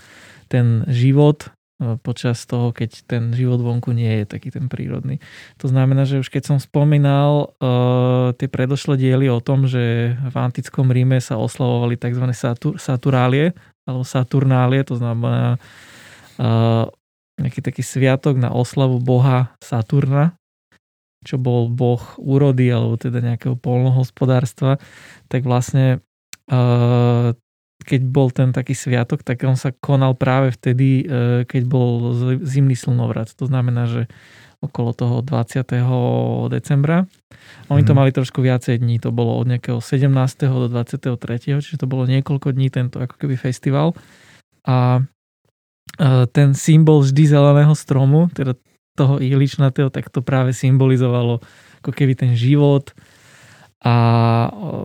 ten 0.48 0.88
život, 0.88 1.52
E, 1.52 1.57
počas 2.02 2.42
toho, 2.42 2.74
keď 2.74 3.06
ten 3.06 3.30
život 3.30 3.62
vonku 3.62 3.94
nie 3.94 4.10
je 4.22 4.24
taký 4.26 4.50
ten 4.50 4.66
prírodný. 4.66 5.22
To 5.62 5.70
znamená, 5.70 6.02
že 6.10 6.18
už 6.18 6.26
keď 6.26 6.50
som 6.50 6.58
spomínal 6.58 7.54
uh, 7.62 8.34
tie 8.34 8.50
predošlé 8.50 8.98
diely 8.98 9.30
o 9.30 9.38
tom, 9.38 9.70
že 9.70 10.14
v 10.18 10.36
antickom 10.36 10.90
Ríme 10.90 11.22
sa 11.22 11.38
oslavovali 11.38 11.94
tzv. 11.94 12.26
Satur, 12.34 12.82
Saturálie 12.82 13.54
alebo 13.86 14.02
Saturnálie, 14.02 14.82
to 14.82 14.98
znamená 14.98 15.62
uh, 16.42 16.90
nejaký 17.38 17.62
taký 17.62 17.86
sviatok 17.86 18.34
na 18.42 18.50
oslavu 18.50 18.98
boha 18.98 19.54
Saturna, 19.62 20.34
čo 21.22 21.38
bol 21.38 21.70
boh 21.70 22.02
úrody 22.18 22.74
alebo 22.74 22.98
teda 22.98 23.22
nejakého 23.22 23.54
polnohospodárstva, 23.54 24.82
tak 25.30 25.46
vlastne 25.46 26.02
uh, 26.50 27.38
keď 27.88 28.00
bol 28.04 28.28
ten 28.28 28.52
taký 28.52 28.76
sviatok, 28.76 29.24
tak 29.24 29.40
on 29.48 29.56
sa 29.56 29.72
konal 29.72 30.12
práve 30.12 30.52
vtedy, 30.52 31.08
e, 31.08 31.44
keď 31.48 31.62
bol 31.64 32.12
zimný 32.44 32.76
slnovrat. 32.76 33.32
To 33.40 33.48
znamená, 33.48 33.88
že 33.88 34.12
okolo 34.60 34.92
toho 34.92 35.16
20. 35.24 35.64
decembra. 36.52 37.08
Oni 37.72 37.86
to 37.86 37.96
mhm. 37.96 37.98
mali 38.04 38.10
trošku 38.12 38.44
viacej 38.44 38.82
dní, 38.82 39.00
to 39.00 39.08
bolo 39.08 39.40
od 39.40 39.48
nejakého 39.48 39.80
17. 39.80 40.12
do 40.44 40.68
23. 40.68 41.64
Čiže 41.64 41.80
to 41.80 41.88
bolo 41.88 42.04
niekoľko 42.04 42.52
dní 42.52 42.68
tento 42.68 43.00
ako 43.00 43.16
keby 43.16 43.40
festival. 43.40 43.96
A 44.68 45.00
ten 46.36 46.52
symbol 46.52 47.00
vždy 47.00 47.24
zeleného 47.26 47.72
stromu, 47.72 48.28
teda 48.36 48.54
toho 48.92 49.22
ihličnatého, 49.22 49.88
tak 49.88 50.10
to 50.10 50.20
práve 50.20 50.52
symbolizovalo 50.52 51.40
ako 51.80 51.90
keby 51.94 52.18
ten 52.18 52.34
život, 52.34 52.92
a 53.78 53.94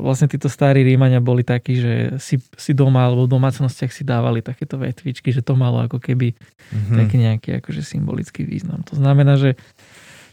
vlastne 0.05 0.29
títo 0.29 0.45
starí 0.45 0.85
Rímania 0.85 1.17
boli 1.17 1.41
takí, 1.41 1.81
že 1.81 1.93
si, 2.21 2.37
si 2.53 2.77
doma 2.77 3.09
alebo 3.09 3.25
v 3.25 3.33
domácnostiach 3.33 3.89
si 3.89 4.05
dávali 4.05 4.45
takéto 4.45 4.77
vetvičky, 4.77 5.33
že 5.33 5.41
to 5.41 5.57
malo 5.57 5.81
ako 5.81 5.97
keby 5.97 6.37
mm-hmm. 6.37 6.97
taký 7.01 7.15
nejaký 7.17 7.49
akože 7.57 7.81
symbolický 7.81 8.45
význam. 8.45 8.85
To 8.93 8.93
znamená, 8.93 9.33
že 9.41 9.57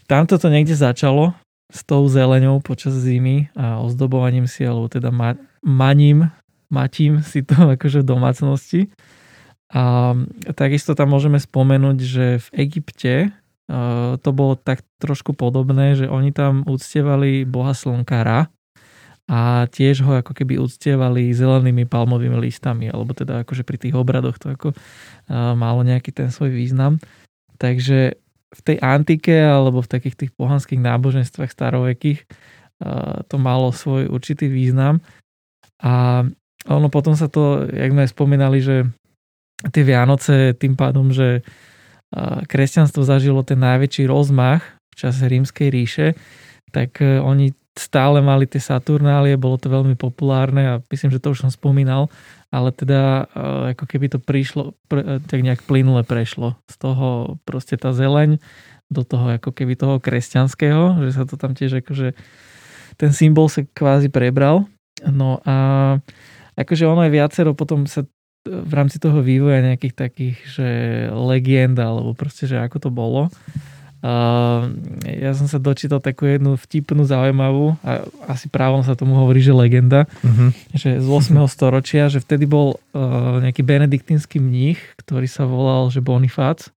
tamto 0.05 0.37
to 0.37 0.52
niekde 0.52 0.76
začalo 0.76 1.33
s 1.73 1.81
tou 1.88 2.05
zeleňou 2.05 2.61
počas 2.61 2.93
zimy 3.00 3.49
a 3.57 3.81
ozdobovaním 3.81 4.45
si, 4.45 4.61
alebo 4.69 4.93
teda 4.93 5.09
ma, 5.09 5.40
maním, 5.64 6.29
matím 6.69 7.25
si 7.25 7.40
to 7.40 7.57
akože 7.81 8.05
v 8.05 8.11
domácnosti. 8.12 8.81
A 9.73 10.12
takisto 10.52 10.93
tam 10.93 11.14
môžeme 11.14 11.40
spomenúť, 11.40 11.99
že 12.02 12.26
v 12.45 12.49
Egypte 12.69 13.31
to 14.19 14.31
bolo 14.35 14.59
tak 14.59 14.83
trošku 14.99 15.31
podobné, 15.39 15.95
že 15.95 16.11
oni 16.11 16.35
tam 16.35 16.67
uctievali 16.67 17.47
boha 17.47 17.71
slnka 17.71 18.27
Ra 18.27 18.41
a 19.31 19.71
tiež 19.71 20.03
ho 20.03 20.19
ako 20.19 20.35
keby 20.35 20.59
uctievali 20.59 21.31
zelenými 21.31 21.87
palmovými 21.87 22.35
listami, 22.35 22.91
alebo 22.91 23.15
teda 23.15 23.47
akože 23.47 23.62
pri 23.62 23.79
tých 23.79 23.95
obradoch 23.95 24.43
to 24.43 24.50
ako 24.50 24.75
malo 25.55 25.87
nejaký 25.87 26.11
ten 26.11 26.35
svoj 26.35 26.50
význam. 26.50 26.99
Takže 27.62 28.19
v 28.50 28.61
tej 28.67 28.83
antike 28.83 29.39
alebo 29.39 29.79
v 29.79 29.93
takých 29.95 30.19
tých 30.27 30.33
pohanských 30.35 30.83
náboženstvách 30.83 31.55
starovekých 31.55 32.27
to 33.31 33.37
malo 33.39 33.71
svoj 33.71 34.11
určitý 34.11 34.50
význam 34.50 34.99
a 35.79 36.27
ono 36.67 36.89
potom 36.91 37.15
sa 37.15 37.31
to, 37.31 37.71
jak 37.71 37.95
sme 37.95 38.11
spomínali, 38.11 38.59
že 38.59 38.91
tie 39.71 39.87
Vianoce 39.87 40.59
tým 40.59 40.75
pádom, 40.75 41.15
že 41.15 41.47
kresťanstvo 42.47 43.07
zažilo 43.07 43.47
ten 43.47 43.62
najväčší 43.62 44.11
rozmach 44.11 44.62
v 44.90 44.95
čase 44.99 45.31
rímskej 45.31 45.69
ríše, 45.71 46.07
tak 46.75 47.02
e, 47.02 47.19
oni 47.23 47.55
stále 47.79 48.19
mali 48.19 48.50
tie 48.50 48.59
Saturnálie, 48.59 49.38
bolo 49.38 49.59
to 49.59 49.71
veľmi 49.71 49.95
populárne 49.95 50.62
a 50.67 50.75
myslím, 50.90 51.14
že 51.14 51.23
to 51.23 51.33
už 51.35 51.47
som 51.47 51.50
spomínal, 51.55 52.11
ale 52.50 52.75
teda 52.75 53.31
e, 53.31 53.75
ako 53.79 53.85
keby 53.87 54.07
to 54.11 54.19
prišlo, 54.19 54.75
e, 54.90 55.23
tak 55.23 55.40
nejak 55.43 55.62
plynule 55.67 56.02
prešlo 56.02 56.59
z 56.67 56.75
toho 56.79 57.38
proste 57.47 57.79
tá 57.79 57.95
zeleň 57.95 58.43
do 58.90 59.07
toho 59.07 59.38
ako 59.38 59.55
keby 59.55 59.79
toho 59.79 60.02
kresťanského, 60.02 61.07
že 61.07 61.11
sa 61.14 61.23
to 61.23 61.38
tam 61.38 61.55
tiež 61.55 61.79
akože 61.79 62.19
ten 62.99 63.14
symbol 63.14 63.47
sa 63.47 63.62
kvázi 63.62 64.11
prebral. 64.11 64.67
No 65.07 65.40
a 65.47 65.57
akože 66.59 66.85
ono 66.85 67.07
je 67.07 67.14
viacero, 67.14 67.55
potom 67.55 67.87
sa 67.87 68.05
v 68.45 68.73
rámci 68.73 68.97
toho 68.97 69.21
vývoja 69.21 69.61
nejakých 69.61 69.95
takých, 69.97 70.37
že 70.49 70.69
legend 71.13 71.77
alebo 71.77 72.17
proste, 72.17 72.49
že 72.49 72.57
ako 72.57 72.89
to 72.89 72.91
bolo. 72.93 73.29
Uh, 74.01 74.73
ja 75.05 75.37
som 75.37 75.45
sa 75.45 75.61
dočítal 75.61 76.01
takú 76.01 76.25
jednu 76.25 76.57
vtipnú, 76.57 77.05
zaujímavú 77.05 77.77
a 77.85 78.01
asi 78.33 78.49
právom 78.49 78.81
sa 78.81 78.97
tomu 78.97 79.13
hovorí, 79.13 79.45
že 79.45 79.53
legenda, 79.53 80.09
uh-huh. 80.25 80.57
že 80.73 81.05
z 81.05 81.05
8. 81.05 81.37
storočia, 81.53 82.09
že 82.09 82.25
vtedy 82.25 82.49
bol 82.49 82.81
uh, 82.97 83.45
nejaký 83.45 83.61
benediktínsky 83.61 84.41
mních, 84.41 84.81
ktorý 85.05 85.29
sa 85.29 85.45
volal, 85.45 85.93
že 85.93 86.01
Bonifác 86.01 86.73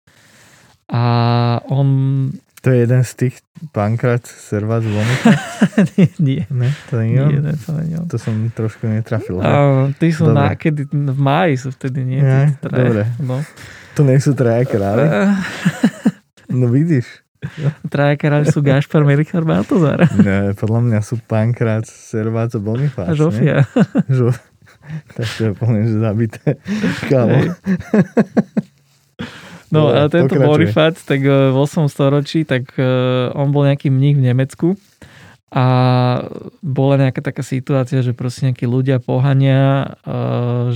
a 0.91 1.03
on 1.71 1.87
to 2.63 2.71
je 2.71 2.87
jeden 2.87 3.03
z 3.03 3.11
tých 3.19 3.35
Pankrat 3.75 4.23
Servác 4.23 4.87
Vonika? 4.87 5.35
nie, 5.99 6.07
nie. 6.15 6.41
Ne, 6.47 6.71
to 6.87 7.03
nie, 7.03 7.19
nie 7.19 7.39
ne, 7.43 7.53
to 7.59 7.75
nie 7.75 7.99
To 8.07 8.15
som 8.15 8.33
trošku 8.55 8.87
netrafil. 8.87 9.43
Uh, 9.43 9.91
ty 9.99 10.15
sú 10.15 10.31
na, 10.31 10.55
kedy, 10.55 10.87
v 10.87 11.19
máji 11.19 11.59
sú 11.59 11.75
vtedy, 11.75 12.07
nie? 12.07 12.23
Ja, 12.23 12.55
dobre. 12.63 13.03
No. 13.19 13.43
To 13.99 14.07
nie 14.07 14.15
sú 14.23 14.31
traja 14.31 14.63
králi? 14.63 15.11
no 16.59 16.71
vidíš. 16.71 17.03
Traja 17.91 18.15
králi 18.15 18.47
sú 18.47 18.63
Gašpar, 18.63 19.03
Merichar, 19.03 19.43
Baltazar. 19.43 20.07
ne, 20.15 20.55
podľa 20.55 20.79
mňa 20.87 20.99
sú 21.03 21.19
Pankrat 21.19 21.83
Servác 21.83 22.55
a 22.55 22.63
Bonifác. 22.63 23.11
A 23.11 23.13
Žofia. 23.13 23.67
Žo... 24.07 24.31
tak 25.19 25.27
to 25.35 25.51
je 25.51 25.51
plne, 25.51 25.81
že 25.83 25.97
zabité. 25.99 26.55
Kámo. 27.11 27.43
No 29.73 29.89
a 29.89 30.05
tento 30.05 30.37
Bonifác, 30.37 30.93
tak 31.01 31.25
e, 31.25 31.49
v 31.49 31.57
8. 31.57 31.89
storočí, 31.89 32.45
tak 32.45 32.77
e, 32.77 32.85
on 33.33 33.49
bol 33.49 33.65
nejaký 33.65 33.89
mních 33.89 34.21
v 34.21 34.25
Nemecku 34.29 34.67
a 35.53 35.65
bola 36.61 36.97
nejaká 36.97 37.21
taká 37.21 37.41
situácia, 37.45 38.01
že 38.05 38.13
proste 38.13 38.49
nejakí 38.49 38.69
ľudia 38.69 39.01
pohania, 39.01 39.97
e, 40.05 40.17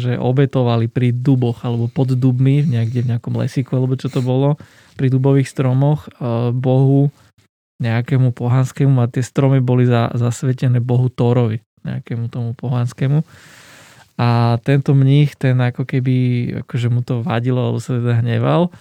že 0.02 0.18
obetovali 0.18 0.90
pri 0.90 1.14
duboch 1.14 1.62
alebo 1.62 1.86
pod 1.86 2.18
dubmi, 2.18 2.66
niekde 2.66 3.06
v 3.06 3.10
nejakom 3.14 3.38
lesíku 3.38 3.78
alebo 3.78 3.94
čo 3.94 4.10
to 4.10 4.26
bolo, 4.26 4.58
pri 4.98 5.14
dubových 5.14 5.46
stromoch 5.46 6.10
bohu 6.58 7.14
nejakému 7.78 8.34
pohanskému 8.34 8.98
a 9.06 9.06
tie 9.06 9.22
stromy 9.22 9.62
boli 9.62 9.86
zasvetené 10.18 10.82
bohu 10.82 11.14
Tórovi, 11.14 11.62
nejakému 11.86 12.34
tomu 12.34 12.58
pohanskému. 12.58 13.22
A 14.18 14.58
tento 14.66 14.98
mních, 14.98 15.38
ten 15.38 15.62
ako 15.62 15.86
keby, 15.86 16.16
akože 16.66 16.88
mu 16.90 17.06
to 17.06 17.22
vadilo, 17.22 17.62
alebo 17.62 17.78
sa 17.78 18.02
teda 18.02 18.26
hneval, 18.26 18.74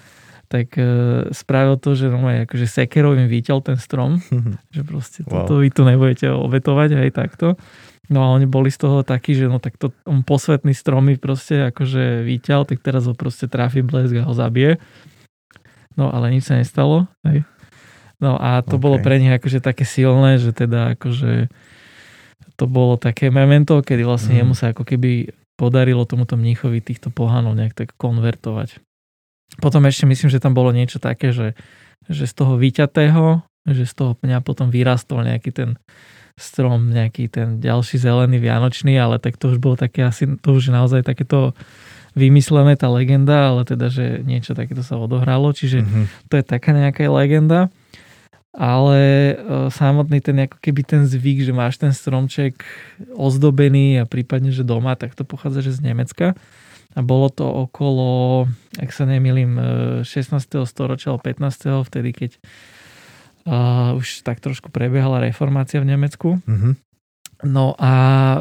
tak 0.48 0.72
e, 0.80 1.28
spravil 1.28 1.76
to, 1.76 1.92
že 1.92 2.08
no, 2.08 2.24
akože 2.24 2.64
sekerov 2.64 3.20
im 3.20 3.28
vyťal 3.28 3.60
ten 3.60 3.76
strom, 3.76 4.22
že 4.74 4.80
proste 4.80 5.20
wow. 5.28 5.44
toto 5.44 5.60
vy 5.60 5.68
tu 5.68 5.84
nebudete 5.84 6.32
obetovať, 6.32 6.96
aj 6.96 7.10
takto. 7.12 7.46
No 8.06 8.22
a 8.22 8.32
oni 8.38 8.46
boli 8.46 8.70
z 8.70 8.86
toho 8.86 9.02
takí, 9.02 9.34
že 9.34 9.50
no 9.50 9.58
tak 9.58 9.74
to 9.76 9.90
on 10.06 10.22
posvetný 10.22 10.72
stromy 10.72 11.18
proste 11.18 11.74
akože 11.74 12.22
vyťal, 12.22 12.62
tak 12.62 12.78
teraz 12.78 13.10
ho 13.10 13.14
proste 13.18 13.50
trafi 13.50 13.82
blesk 13.82 14.14
a 14.14 14.24
ho 14.24 14.34
zabije. 14.34 14.78
No 15.98 16.14
ale 16.14 16.30
nič 16.30 16.46
sa 16.46 16.54
nestalo. 16.54 17.10
Hej. 17.26 17.42
No 18.22 18.38
a 18.38 18.62
to 18.62 18.78
okay. 18.78 18.84
bolo 18.86 18.96
pre 19.02 19.18
nich 19.18 19.34
akože 19.34 19.58
také 19.58 19.82
silné, 19.82 20.38
že 20.38 20.54
teda 20.54 20.94
akože 20.94 21.50
to 22.56 22.64
bolo 22.64 22.96
také 22.96 23.28
memento, 23.28 23.78
kedy 23.84 24.02
vlastne 24.02 24.36
mm. 24.36 24.40
jemu 24.42 24.54
sa 24.56 24.72
ako 24.72 24.82
keby 24.88 25.30
podarilo 25.56 26.04
tomuto 26.04 26.36
mníchovi 26.36 26.84
týchto 26.84 27.08
pohanov 27.08 27.56
nejak 27.56 27.72
tak 27.72 27.88
konvertovať. 27.96 28.80
Potom 29.60 29.84
ešte 29.88 30.04
myslím, 30.04 30.28
že 30.28 30.42
tam 30.42 30.52
bolo 30.52 30.74
niečo 30.74 31.00
také, 31.00 31.32
že, 31.32 31.56
že 32.08 32.28
z 32.28 32.34
toho 32.36 32.60
vyťatého, 32.60 33.40
že 33.72 33.84
z 33.88 33.94
toho 33.96 34.12
pňa 34.18 34.44
potom 34.44 34.68
vyrastol 34.68 35.24
nejaký 35.24 35.50
ten 35.54 35.70
strom, 36.36 36.92
nejaký 36.92 37.32
ten 37.32 37.48
ďalší 37.64 37.96
zelený 37.96 38.36
vianočný, 38.36 38.92
ale 39.00 39.16
tak 39.16 39.40
to 39.40 39.56
už 39.56 39.58
bolo 39.58 39.80
také 39.80 40.04
asi, 40.04 40.28
to 40.36 40.48
už 40.52 40.68
naozaj 40.68 41.00
takéto 41.00 41.56
vymyslené 42.12 42.76
tá 42.76 42.92
legenda, 42.92 43.52
ale 43.52 43.64
teda, 43.64 43.88
že 43.88 44.20
niečo 44.24 44.52
takéto 44.52 44.84
sa 44.84 45.00
odohralo, 45.00 45.52
čiže 45.52 45.84
mm-hmm. 45.84 46.04
to 46.28 46.34
je 46.40 46.44
taká 46.44 46.76
nejaká 46.76 47.08
legenda 47.08 47.72
ale 48.56 49.00
e, 49.00 49.34
samotný 49.68 50.24
ten 50.24 50.48
ako 50.48 50.56
keby 50.58 50.82
ten 50.82 51.04
zvyk, 51.04 51.44
že 51.44 51.52
máš 51.52 51.76
ten 51.76 51.92
stromček 51.92 52.64
ozdobený 53.12 54.00
a 54.00 54.08
prípadne, 54.08 54.48
že 54.48 54.64
doma, 54.64 54.96
tak 54.96 55.12
to 55.12 55.28
pochádza 55.28 55.60
že 55.60 55.76
z 55.76 55.92
Nemecka. 55.92 56.32
A 56.96 57.04
bolo 57.04 57.28
to 57.28 57.44
okolo, 57.44 58.48
ak 58.80 58.88
sa 58.88 59.04
nemýlim, 59.04 59.60
16. 60.00 60.40
E, 60.40 60.64
storočia 60.64 61.12
alebo 61.12 61.28
15. 61.28 61.84
vtedy, 61.84 62.10
keď 62.16 62.30
uh, 63.46 63.94
už 63.94 64.26
tak 64.26 64.42
trošku 64.42 64.68
prebiehala 64.74 65.22
reformácia 65.22 65.78
v 65.80 65.92
Nemecku. 65.94 66.42
Mm-hmm. 66.44 66.72
No 67.44 67.76
a 67.76 67.92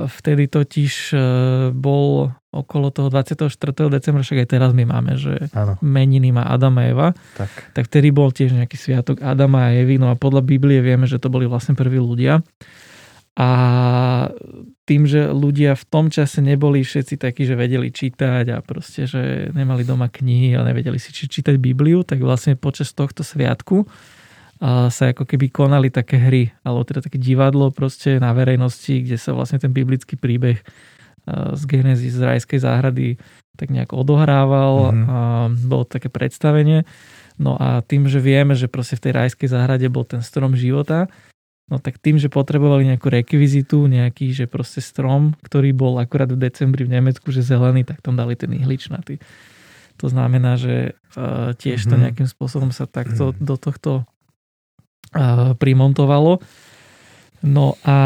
vtedy 0.08 0.48
totiž 0.48 0.94
uh, 1.12 1.20
bol 1.76 2.32
okolo 2.56 2.88
toho 2.96 3.12
24. 3.12 3.52
decembra, 3.92 4.24
však 4.24 4.48
aj 4.48 4.50
teraz 4.50 4.72
my 4.72 4.88
máme, 4.88 5.20
že 5.20 5.52
ano. 5.52 5.76
meniny 5.84 6.32
má 6.32 6.48
Adama 6.48 6.88
a 6.88 6.88
Eva, 6.88 7.08
tak. 7.36 7.52
tak 7.76 7.92
vtedy 7.92 8.16
bol 8.16 8.32
tiež 8.32 8.56
nejaký 8.56 8.80
sviatok 8.80 9.20
Adama 9.20 9.68
a 9.68 9.76
Evy, 9.76 10.00
no 10.00 10.08
a 10.08 10.16
podľa 10.16 10.48
Biblie 10.48 10.80
vieme, 10.80 11.04
že 11.04 11.20
to 11.20 11.28
boli 11.28 11.44
vlastne 11.44 11.76
prví 11.76 12.00
ľudia. 12.00 12.40
A 13.36 13.50
tým, 14.88 15.04
že 15.04 15.28
ľudia 15.28 15.76
v 15.76 15.86
tom 15.92 16.08
čase 16.08 16.40
neboli 16.40 16.88
všetci 16.88 17.20
takí, 17.20 17.44
že 17.44 17.60
vedeli 17.60 17.92
čítať 17.92 18.48
a 18.56 18.64
proste, 18.64 19.12
že 19.12 19.52
nemali 19.52 19.84
doma 19.84 20.08
knihy 20.08 20.56
a 20.56 20.64
nevedeli 20.64 20.96
si 20.96 21.12
či 21.12 21.28
čítať 21.28 21.60
Bibliu, 21.60 22.08
tak 22.08 22.24
vlastne 22.24 22.56
počas 22.56 22.96
tohto 22.96 23.28
sviatku 23.28 23.84
sa 24.64 25.12
ako 25.12 25.28
keby 25.28 25.52
konali 25.52 25.92
také 25.92 26.16
hry, 26.16 26.48
alebo 26.64 26.88
teda 26.88 27.04
také 27.04 27.20
divadlo 27.20 27.76
proste 27.76 28.24
na 28.24 28.32
verejnosti, 28.32 29.04
kde 29.04 29.20
sa 29.20 29.36
vlastne 29.36 29.60
ten 29.60 29.76
biblický 29.76 30.16
príbeh 30.16 30.64
z 31.30 31.62
Genesis 31.66 32.16
z 32.16 32.24
rajskej 32.24 32.64
záhrady 32.64 33.20
tak 33.56 33.72
nejak 33.72 33.96
odohrával 33.96 34.92
mm-hmm. 34.92 35.06
a 35.08 35.20
bolo 35.64 35.84
také 35.88 36.12
predstavenie. 36.12 36.84
No 37.36 37.56
a 37.60 37.84
tým, 37.84 38.08
že 38.08 38.24
vieme, 38.24 38.56
že 38.56 38.72
proste 38.72 38.96
v 38.96 39.10
tej 39.10 39.14
rajskej 39.16 39.50
záhrade 39.52 39.88
bol 39.92 40.08
ten 40.08 40.24
strom 40.24 40.56
života, 40.56 41.12
no 41.68 41.80
tak 41.80 42.00
tým, 42.00 42.16
že 42.16 42.32
potrebovali 42.32 42.88
nejakú 42.96 43.12
rekvizitu, 43.12 43.92
nejaký, 43.92 44.32
že 44.32 44.46
proste 44.48 44.80
strom, 44.80 45.36
ktorý 45.44 45.76
bol 45.76 46.00
akurát 46.00 46.32
v 46.32 46.40
decembri 46.40 46.88
v 46.88 46.96
Nemecku, 47.00 47.32
že 47.32 47.44
zelený, 47.44 47.84
tak 47.84 48.00
tam 48.00 48.16
dali 48.16 48.40
ten 48.40 48.52
ihličnatý. 48.56 49.20
To 50.00 50.12
znamená, 50.12 50.60
že 50.60 51.00
tiež 51.60 51.88
to 51.88 51.96
mhm. 51.96 52.02
nejakým 52.08 52.28
spôsobom 52.28 52.72
sa 52.76 52.88
takto 52.88 53.32
mm-hmm. 53.32 53.44
do 53.44 53.56
tohto 53.56 53.92
primontovalo. 55.58 56.44
No 57.46 57.78
a 57.88 57.98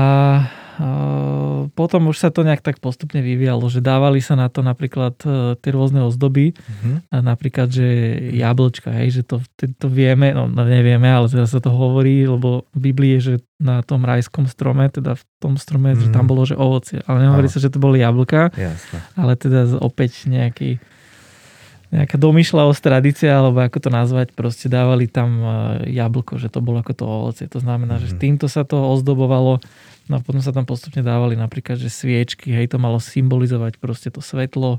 potom 1.75 2.08
už 2.08 2.18
sa 2.24 2.30
to 2.32 2.48
nejak 2.48 2.63
tak 2.63 2.80
postupne 2.80 3.20
vyvíjalo, 3.20 3.68
že 3.68 3.84
dávali 3.84 4.24
sa 4.24 4.39
na 4.39 4.48
to 4.48 4.63
napríklad 4.63 5.12
e, 5.28 5.60
tie 5.60 5.72
rôzne 5.75 6.08
ozdoby, 6.08 6.56
uh-huh. 6.56 7.20
napríklad, 7.20 7.68
že 7.68 8.16
jablčka, 8.32 8.88
hej, 8.96 9.20
že 9.20 9.22
to, 9.28 9.44
to 9.60 9.88
vieme, 9.92 10.32
no, 10.32 10.48
no 10.48 10.63
nevieme, 10.63 11.12
ale 11.12 11.28
teda 11.28 11.51
sa 11.51 11.60
to 11.60 11.68
hovorí, 11.68 12.24
lebo 12.24 12.63
v 12.72 12.80
Biblii 12.92 13.20
je, 13.20 13.22
že 13.22 13.34
na 13.60 13.84
tom 13.84 14.08
rajskom 14.08 14.48
strome, 14.48 14.88
teda 14.88 15.20
v 15.20 15.24
tom 15.44 15.60
strome, 15.60 15.94
uh-huh. 15.96 16.08
že 16.08 16.16
tam 16.16 16.24
mhm. 16.28 16.32
bolo, 16.32 16.42
že 16.48 16.56
ovocie, 16.56 17.04
ale 17.04 17.28
nehovorí 17.28 17.51
uh-huh. 17.51 17.60
sa, 17.60 17.66
že 17.68 17.74
to 17.75 17.80
boli 17.84 18.00
jablka, 18.00 18.56
Jasne. 18.56 19.04
ale 19.20 19.36
teda 19.36 19.68
opäť 19.84 20.32
nejaký 20.32 20.80
nejaká 21.89 22.22
domýšľavosť 22.22 22.81
tradícia, 22.86 23.34
alebo 23.34 23.65
ako 23.65 23.77
to 23.81 23.89
nazvať, 23.89 24.38
proste 24.38 24.69
dávali 24.69 25.10
tam 25.10 25.41
e, 25.41 25.48
jablko, 25.89 26.38
že 26.38 26.53
to 26.53 26.62
bolo 26.62 26.86
ako 26.86 26.93
to 26.93 27.05
ovocie. 27.05 27.46
To 27.50 27.58
znamená, 27.58 27.98
mm-hmm. 27.98 28.13
že 28.13 28.17
mhm. 28.17 28.22
týmto 28.22 28.46
sa 28.46 28.62
to 28.62 28.77
ozdobovalo, 28.77 29.58
no 30.05 30.13
a 30.13 30.22
potom 30.22 30.41
sa 30.41 30.53
tam 30.53 30.69
postupne 30.69 31.01
dávali 31.01 31.34
napríklad, 31.34 31.81
že 31.81 31.89
sviečky, 31.89 32.53
hej, 32.53 32.69
to 32.69 32.77
malo 32.77 33.01
symbolizovať 33.01 33.81
proste 33.81 34.13
to 34.13 34.22
svetlo, 34.22 34.77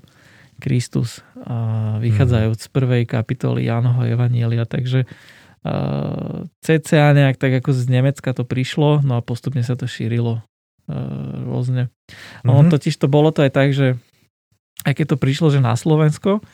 Kristus, 0.61 1.25
a 1.41 1.97
vychádzajúc 2.05 2.61
mm-hmm. 2.61 2.69
z 2.69 2.77
prvej 2.77 3.03
kapitoly 3.09 3.65
Jánoho 3.65 4.05
Evanielia, 4.05 4.69
takže 4.69 5.09
uh, 5.09 6.45
CCA 6.61 7.17
nejak 7.17 7.41
tak 7.41 7.65
ako 7.65 7.73
z 7.73 7.89
Nemecka 7.89 8.37
to 8.37 8.45
prišlo, 8.45 9.01
no 9.01 9.17
a 9.17 9.25
postupne 9.25 9.65
sa 9.65 9.73
to 9.73 9.89
šírilo 9.89 10.37
uh, 10.37 10.45
rôzne. 11.49 11.89
Mm-hmm. 11.89 12.53
On 12.53 12.69
totiž 12.69 12.93
to 13.01 13.09
bolo 13.09 13.33
to 13.33 13.41
aj 13.41 13.53
tak, 13.57 13.73
že 13.73 13.97
aj 14.85 14.93
keď 15.01 15.17
to 15.17 15.17
prišlo, 15.17 15.49
že 15.49 15.65
na 15.65 15.73
Slovensko, 15.73 16.45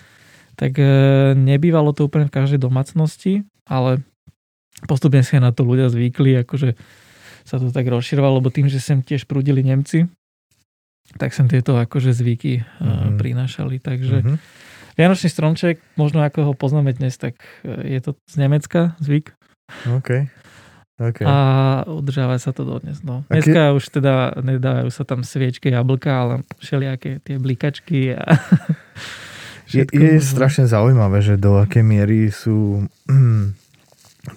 tak 0.57 0.81
e, 0.81 0.89
nebývalo 1.37 1.93
to 1.93 2.09
úplne 2.09 2.27
v 2.27 2.35
každej 2.35 2.61
domácnosti, 2.61 3.45
ale 3.69 4.01
postupne 4.89 5.21
si 5.21 5.37
na 5.37 5.53
to 5.53 5.63
ľudia 5.63 5.93
zvykli, 5.93 6.41
akože 6.43 6.75
sa 7.47 7.63
to 7.63 7.71
tak 7.71 7.87
rozširovalo, 7.87 8.43
lebo 8.43 8.51
tým, 8.51 8.67
že 8.67 8.83
sem 8.83 9.05
tiež 9.05 9.29
prúdili 9.31 9.63
Nemci, 9.63 10.11
tak 11.15 11.31
sem 11.31 11.47
tieto 11.47 11.79
akože 11.79 12.11
zvyky 12.11 12.65
mm-hmm. 12.65 13.17
prinášali. 13.21 13.79
Takže 13.79 14.17
mm-hmm. 14.25 14.39
Vianočný 14.97 15.29
stromček, 15.29 15.77
možno 16.01 16.25
ako 16.25 16.51
ho 16.51 16.53
poznáme 16.57 16.89
dnes, 16.97 17.21
tak 17.21 17.37
e, 17.63 17.97
je 17.97 18.01
to 18.01 18.17
z 18.33 18.35
Nemecka 18.41 18.97
zvyk. 18.99 19.37
OK. 19.93 20.25
Okay. 20.97 21.29
A 21.29 21.85
udržáva 21.85 22.41
sa 22.41 22.57
to 22.57 22.65
dodnes. 22.65 23.05
No. 23.05 23.21
Dneska 23.29 23.69
Aký... 23.69 23.77
už 23.77 23.85
teda 23.93 24.33
nedávajú 24.41 24.89
sa 24.89 25.05
tam 25.05 25.21
sviečky, 25.21 25.69
jablka, 25.69 26.09
ale 26.09 26.35
všelijaké 26.57 27.21
tie 27.21 27.37
blikačky 27.37 28.17
a 28.17 28.25
Je, 29.67 29.83
je 29.83 30.23
strašne 30.23 30.71
zaujímavé, 30.71 31.19
že 31.23 31.35
do 31.35 31.59
akej 31.59 31.83
miery 31.83 32.31
sú 32.31 32.87
mm, 33.11 33.55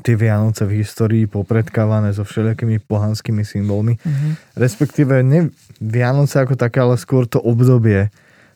tie 0.02 0.16
Vianoce 0.18 0.66
v 0.66 0.82
histórii 0.82 1.26
popredkávané 1.26 2.14
so 2.14 2.26
všelijakými 2.26 2.82
pohanskými 2.86 3.42
symbolmi. 3.46 3.98
Mm-hmm. 3.98 4.32
Respektíve 4.58 5.22
ne 5.26 5.50
Vianoce 5.82 6.42
ako 6.42 6.58
také, 6.58 6.82
ale 6.82 6.98
skôr 6.98 7.26
to 7.26 7.42
obdobie, 7.42 8.10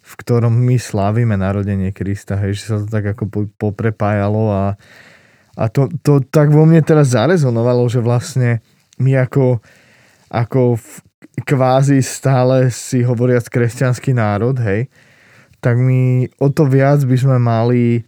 v 0.04 0.14
ktorom 0.20 0.54
my 0.54 0.76
slávime 0.76 1.40
narodenie 1.40 1.96
Krista. 1.96 2.36
Hej, 2.38 2.60
že 2.60 2.64
sa 2.70 2.76
to 2.84 2.88
tak 2.92 3.16
ako 3.16 3.50
poprepájalo 3.56 4.52
a, 4.52 4.66
a 5.56 5.64
to, 5.72 5.88
to 6.04 6.20
tak 6.22 6.52
vo 6.52 6.68
mne 6.68 6.84
teraz 6.84 7.16
zarezonovalo, 7.16 7.88
že 7.88 8.04
vlastne 8.04 8.60
my 9.00 9.18
ako, 9.24 9.64
ako 10.28 10.78
v, 10.78 10.88
kvázi 11.48 12.04
stále 12.04 12.70
si 12.70 13.02
hovoriac 13.02 13.48
kresťanský 13.48 14.14
národ, 14.14 14.60
hej, 14.60 14.92
tak 15.64 15.80
my 15.80 16.28
o 16.44 16.52
to 16.52 16.68
viac 16.68 17.00
by 17.08 17.16
sme 17.16 17.38
mali 17.40 18.04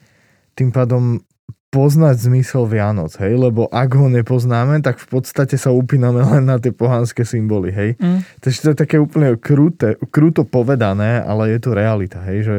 tým 0.60 0.76
pádom 0.76 1.24
poznať 1.72 2.32
zmysel 2.32 2.64
Vianoc, 2.72 3.12
hej, 3.20 3.36
lebo 3.36 3.68
ak 3.68 4.00
ho 4.00 4.08
nepoznáme, 4.08 4.80
tak 4.80 4.96
v 4.96 5.20
podstate 5.20 5.60
sa 5.60 5.76
upíname 5.76 6.24
len 6.24 6.48
na 6.48 6.56
tie 6.56 6.72
pohanské 6.72 7.28
symboly, 7.28 7.68
hej. 7.76 8.00
Mm. 8.00 8.24
Takže 8.40 8.60
to 8.64 8.68
je 8.72 8.78
také 8.80 8.96
úplne 8.96 9.36
krúte, 9.36 10.00
krúto 10.08 10.48
povedané, 10.48 11.20
ale 11.20 11.52
je 11.52 11.60
to 11.60 11.76
realita, 11.76 12.24
hej, 12.32 12.48
že 12.48 12.58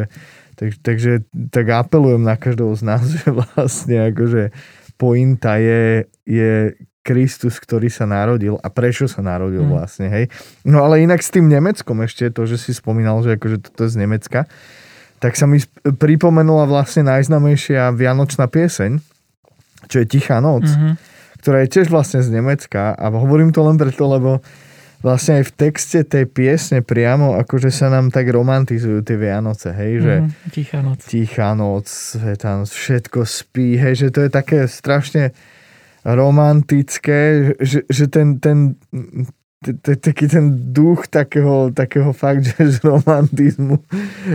tak, 0.56 0.68
takže 0.84 1.24
tak 1.48 1.64
apelujem 1.68 2.24
na 2.24 2.36
každého 2.36 2.76
z 2.76 2.82
nás, 2.84 3.04
že 3.16 3.28
vlastne 3.32 4.12
akože 4.12 4.52
pointa 5.00 5.56
je, 5.60 6.08
je 6.28 6.76
Kristus, 7.06 7.62
ktorý 7.62 7.86
sa 7.86 8.02
narodil 8.02 8.58
a 8.58 8.66
prečo 8.66 9.06
sa 9.06 9.22
narodil 9.22 9.62
mm. 9.62 9.70
vlastne, 9.70 10.10
hej. 10.10 10.26
No 10.66 10.82
ale 10.82 11.06
inak 11.06 11.22
s 11.22 11.30
tým 11.30 11.46
Nemeckom 11.46 12.02
ešte 12.02 12.34
to, 12.34 12.50
že 12.50 12.58
si 12.58 12.74
spomínal, 12.74 13.22
že 13.22 13.38
akože 13.38 13.70
toto 13.70 13.86
je 13.86 13.94
z 13.94 14.02
Nemecka, 14.02 14.50
tak 15.22 15.38
sa 15.38 15.46
mi 15.46 15.62
pripomenula 15.86 16.66
vlastne 16.66 17.06
najznamejšia 17.06 17.94
vianočná 17.94 18.50
pieseň, 18.50 18.98
čo 19.86 19.96
je 20.02 20.06
Tichá 20.10 20.42
noc, 20.42 20.66
mm-hmm. 20.66 20.92
ktorá 21.46 21.62
je 21.62 21.68
tiež 21.70 21.86
vlastne 21.88 22.20
z 22.20 22.34
Nemecka 22.34 22.92
a 22.98 23.06
hovorím 23.14 23.54
to 23.54 23.62
len 23.62 23.78
preto, 23.78 24.04
lebo 24.10 24.42
vlastne 25.06 25.40
aj 25.40 25.44
v 25.46 25.56
texte 25.56 26.00
tej 26.02 26.26
piesne 26.26 26.82
priamo 26.82 27.38
akože 27.38 27.70
sa 27.70 27.92
nám 27.92 28.10
tak 28.10 28.26
romantizujú 28.26 29.06
tie 29.06 29.14
Vianoce, 29.14 29.70
hej, 29.70 29.92
že 30.02 30.14
mm, 30.24 30.30
tichá 30.50 30.78
noc. 30.82 30.98
Tichá 31.06 31.50
noc, 31.54 31.86
tam 32.40 32.66
všetko 32.66 33.22
spí, 33.22 33.78
hej, 33.78 33.94
že 33.94 34.08
to 34.10 34.26
je 34.26 34.30
také 34.32 34.66
strašne 34.66 35.30
romantické, 36.06 37.50
že, 37.58 37.82
že 37.90 38.06
ten, 38.06 38.38
ten, 38.38 38.78
taký 39.82 40.28
ten 40.28 40.70
duch 40.70 41.08
takého, 41.08 41.72
takého 41.72 42.12
fakt, 42.12 42.44
že 42.44 42.76
z 42.76 42.78
romantizmu 42.84 43.82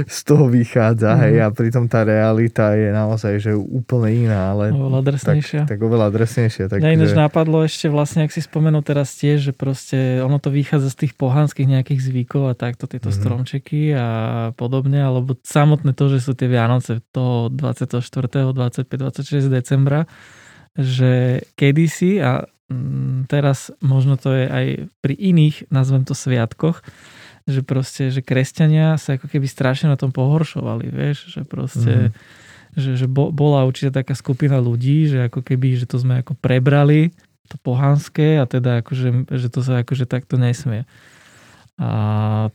z 0.09 0.17
toho 0.25 0.49
vychádza, 0.49 1.15
mm. 1.15 1.19
hej, 1.23 1.35
a 1.39 1.47
pritom 1.53 1.85
tá 1.85 2.01
realita 2.03 2.73
je 2.73 2.89
naozaj, 2.91 3.33
že 3.39 3.51
úplne 3.53 4.27
iná, 4.27 4.51
ale 4.51 4.73
oveľa 4.73 5.13
drsnejšia. 5.13 5.61
Tak, 5.69 5.77
tak 5.77 5.79
oveľa 5.79 6.07
drsnejšia. 6.11 6.65
Tak, 6.67 6.79
Mňa 6.81 6.91
ináč 6.97 7.13
že... 7.13 7.19
napadlo 7.21 7.63
ešte 7.63 7.87
vlastne, 7.87 8.25
ak 8.27 8.33
si 8.33 8.41
spomenul 8.43 8.81
teraz 8.83 9.13
tiež, 9.15 9.51
že 9.51 9.53
proste 9.53 10.19
ono 10.19 10.41
to 10.41 10.49
vychádza 10.51 10.89
z 10.91 11.07
tých 11.07 11.13
pohanských 11.15 11.69
nejakých 11.69 12.01
zvykov 12.01 12.51
a 12.51 12.53
takto 12.57 12.89
tieto 12.89 13.13
mm. 13.13 13.15
stromčeky 13.15 13.93
a 13.95 14.07
podobne, 14.57 14.99
alebo 14.99 15.37
samotné 15.45 15.93
to, 15.93 16.11
že 16.11 16.19
sú 16.19 16.33
tie 16.35 16.49
Vianoce 16.49 16.99
toho 17.13 17.47
24., 17.53 17.93
25., 17.93 18.89
26. 18.89 19.47
decembra, 19.47 20.09
že 20.75 21.43
kedysi, 21.55 22.23
a 22.23 22.47
Mm, 22.71 23.27
teraz 23.27 23.67
možno 23.83 24.15
to 24.15 24.31
je 24.31 24.45
aj 24.47 24.67
pri 25.03 25.13
iných, 25.19 25.67
nazvem 25.67 26.07
to 26.07 26.15
sviatkoch, 26.15 26.79
že 27.43 27.67
proste, 27.67 28.07
že 28.07 28.23
kresťania 28.23 28.95
sa 28.95 29.19
ako 29.19 29.27
keby 29.27 29.43
strašne 29.49 29.91
na 29.91 29.99
tom 29.99 30.15
pohoršovali, 30.15 30.87
vieš, 30.87 31.35
že 31.35 31.41
proste, 31.43 32.15
mm. 32.15 32.79
že, 32.79 32.91
že 32.95 33.05
bo, 33.11 33.27
bola 33.35 33.67
určite 33.67 33.91
taká 33.91 34.15
skupina 34.15 34.55
ľudí, 34.63 35.11
že 35.11 35.27
ako 35.27 35.43
keby, 35.43 35.75
že 35.75 35.89
to 35.89 35.99
sme 35.99 36.23
ako 36.23 36.39
prebrali, 36.39 37.11
to 37.51 37.59
pohanské 37.59 38.39
a 38.39 38.47
teda 38.47 38.79
akože, 38.79 39.27
že 39.27 39.47
to 39.51 39.59
sa 39.59 39.83
akože 39.83 40.07
takto 40.07 40.39
nesmie. 40.39 40.87
A 41.75 41.91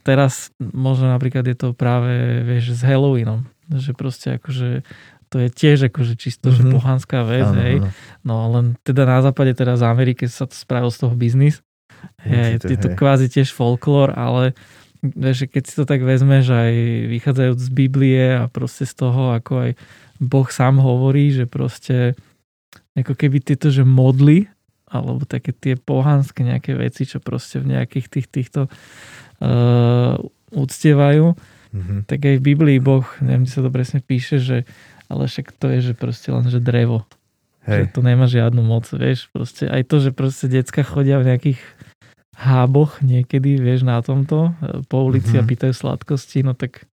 teraz 0.07 0.55
možno 0.57 1.13
napríklad 1.13 1.45
je 1.45 1.57
to 1.59 1.69
práve, 1.77 2.41
vieš, 2.47 2.79
s 2.79 2.81
Halloweenom, 2.87 3.45
že 3.69 3.93
proste 3.93 4.41
akože 4.41 4.87
to 5.31 5.43
je 5.43 5.49
tiež 5.51 5.91
akože 5.91 6.15
čisto, 6.15 6.49
mm-hmm. 6.49 6.59
že 6.59 6.63
mhm. 6.67 6.73
pohanská 6.79 7.19
vec, 7.27 7.49
ano, 7.49 7.61
hej. 7.61 7.77
No 8.23 8.47
len 8.53 8.79
teda 8.87 9.07
na 9.07 9.21
západe, 9.23 9.53
teda 9.55 9.75
z 9.79 9.85
Ameriky 9.87 10.31
sa 10.31 10.47
to 10.47 10.55
spravil 10.55 10.91
z 10.91 11.07
toho 11.07 11.15
biznis. 11.15 11.63
Hej, 12.23 12.63
je 12.63 12.79
to 12.79 12.93
kvázi 12.95 13.27
tiež 13.27 13.51
folklór, 13.51 14.15
ale 14.15 14.55
vieš, 15.03 15.47
keď 15.51 15.63
si 15.67 15.75
to 15.75 15.85
tak 15.87 16.03
vezmeš 16.03 16.51
aj 16.51 16.73
vychádzajúc 17.11 17.59
z 17.59 17.71
Biblie 17.71 18.25
a 18.37 18.47
proste 18.51 18.87
z 18.87 18.95
toho, 18.95 19.35
ako 19.35 19.69
aj 19.69 19.71
Boh 20.19 20.49
sám 20.49 20.81
hovorí, 20.81 21.35
že 21.35 21.45
proste 21.45 22.17
ako 22.97 23.13
keby 23.13 23.45
tieto, 23.45 23.69
že 23.69 23.85
modly, 23.85 24.49
alebo 24.89 25.27
také 25.29 25.53
tie 25.53 25.75
pohanské 25.77 26.47
nejaké 26.47 26.73
veci, 26.79 27.05
čo 27.05 27.21
proste 27.21 27.61
v 27.61 27.77
nejakých 27.77 28.07
tých, 28.09 28.27
týchto 28.31 28.61
uh, 28.71 30.17
uctievajú, 30.55 31.37
mm-hmm. 31.37 31.99
tak 32.09 32.19
aj 32.25 32.35
v 32.41 32.47
Biblii 32.47 32.79
Boh, 32.81 33.05
neviem, 33.21 33.45
kde 33.45 33.53
sa 33.53 33.63
to 33.67 33.71
presne 33.75 34.01
píše, 34.01 34.41
že 34.41 34.65
ale 35.07 35.31
však 35.31 35.55
to 35.57 35.67
je, 35.71 35.93
že 35.93 35.95
proste 35.95 36.29
len, 36.31 36.47
že 36.47 36.59
drevo. 36.59 37.07
Hej. 37.67 37.91
Že 37.91 37.99
to 37.99 38.01
nemá 38.03 38.27
žiadnu 38.31 38.63
moc, 38.63 38.87
vieš, 38.95 39.27
proste 39.35 39.67
aj 39.67 39.83
to, 39.91 39.99
že 39.99 40.11
proste 40.15 40.47
decka 40.47 40.87
chodia 40.87 41.19
v 41.19 41.35
nejakých 41.35 41.61
háboch 42.37 43.01
niekedy, 43.03 43.59
vieš, 43.59 43.83
na 43.83 43.99
tomto, 44.05 44.55
e, 44.63 44.85
po 44.87 45.03
ulici 45.03 45.35
mm-hmm. 45.35 45.41
a 45.41 45.47
mhm. 45.47 45.51
pýtajú 45.51 45.73
sladkosti, 45.75 46.45
no 46.45 46.53
tak 46.53 46.85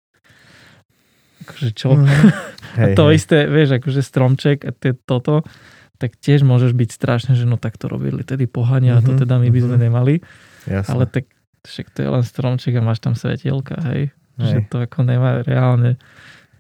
akože 1.45 1.71
čo? 1.75 1.99
Mm-hmm. 1.99 2.31
Hej, 2.81 2.85
a 2.85 2.87
to 2.97 3.05
hej. 3.13 3.21
isté, 3.21 3.39
vieš, 3.53 3.77
akože 3.77 4.01
stromček 4.01 4.65
a 4.65 4.73
tie, 4.73 4.97
toto, 4.97 5.45
tak 6.01 6.17
tiež 6.17 6.41
môžeš 6.41 6.73
byť 6.73 6.89
strašne, 6.89 7.37
že 7.37 7.45
no 7.45 7.61
tak 7.61 7.77
to 7.77 7.85
robili 7.85 8.25
tedy 8.25 8.49
pohania 8.49 8.97
mm-hmm. 8.97 9.05
a 9.05 9.07
to 9.07 9.13
mhm, 9.13 9.21
teda 9.27 9.35
my 9.37 9.49
by 9.53 9.61
sme 9.61 9.69
mm-hmm. 9.69 9.85
nemali. 9.85 10.15
Jasne. 10.65 10.89
Ale 10.89 11.05
tak 11.05 11.25
však 11.69 11.87
to 11.93 11.99
je 12.01 12.09
len 12.09 12.25
stromček 12.25 12.73
a 12.79 12.83
máš 12.83 12.99
tam 13.05 13.13
svetielka, 13.13 13.77
hej. 13.93 14.11
hej. 14.41 14.47
Že 14.49 14.59
to 14.73 14.77
ako 14.89 14.99
nemá 15.05 15.45
reálne 15.45 16.01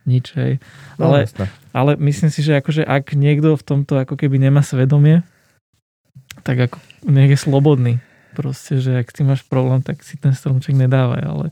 nič, 0.06 0.34
hej. 0.34 0.58
No, 0.98 1.10
ale, 1.10 1.30
ale 1.70 1.90
myslím 1.98 2.30
si, 2.30 2.42
že 2.42 2.58
akože 2.58 2.82
ak 2.82 3.14
niekto 3.14 3.54
v 3.54 3.64
tomto 3.64 3.98
ako 3.98 4.18
keby 4.18 4.38
nemá 4.38 4.60
svedomie, 4.64 5.22
tak 6.42 6.70
ako 6.70 6.76
nech 7.06 7.30
je 7.32 7.38
slobodný. 7.38 7.94
Proste, 8.32 8.80
že 8.80 8.96
ak 8.96 9.12
ty 9.12 9.22
máš 9.22 9.44
problém, 9.44 9.84
tak 9.84 10.00
si 10.00 10.16
ten 10.16 10.32
stromček 10.32 10.72
nedávaj, 10.72 11.22
ale 11.22 11.46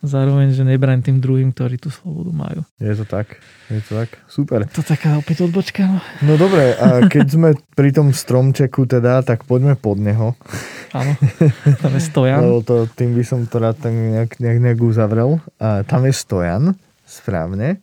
zároveň, 0.00 0.54
že 0.54 0.62
nebraň 0.62 1.02
tým 1.02 1.18
druhým, 1.18 1.50
ktorí 1.50 1.76
tú 1.76 1.90
slobodu 1.90 2.32
majú. 2.32 2.60
Je 2.78 2.94
to 2.94 3.04
tak, 3.04 3.42
je 3.68 3.82
to 3.82 3.92
tak, 3.98 4.10
super. 4.30 4.64
To 4.70 4.80
taká 4.80 5.18
opäť 5.18 5.44
odbočka. 5.44 5.84
No, 5.84 5.98
no 6.22 6.32
dobre, 6.38 6.72
a 6.78 7.04
keď 7.10 7.26
sme 7.28 7.48
pri 7.74 7.90
tom 7.90 8.14
stromčeku 8.14 8.86
teda, 8.86 9.20
tak 9.26 9.44
poďme 9.44 9.74
pod 9.74 9.98
neho. 9.98 10.38
Áno, 10.94 11.12
tam 11.82 11.92
je 11.92 12.02
stojan. 12.02 12.40
Lebo 12.40 12.62
to, 12.64 12.88
tým 12.94 13.12
by 13.12 13.24
som 13.26 13.44
to 13.44 13.58
rád 13.60 13.76
tak 13.82 13.92
nejak, 13.92 14.38
nejak, 14.40 14.58
nejak 14.62 14.80
uzavrel. 14.80 15.42
A 15.60 15.84
tam 15.84 16.06
je 16.06 16.14
stojan, 16.14 16.78
správne. 17.08 17.80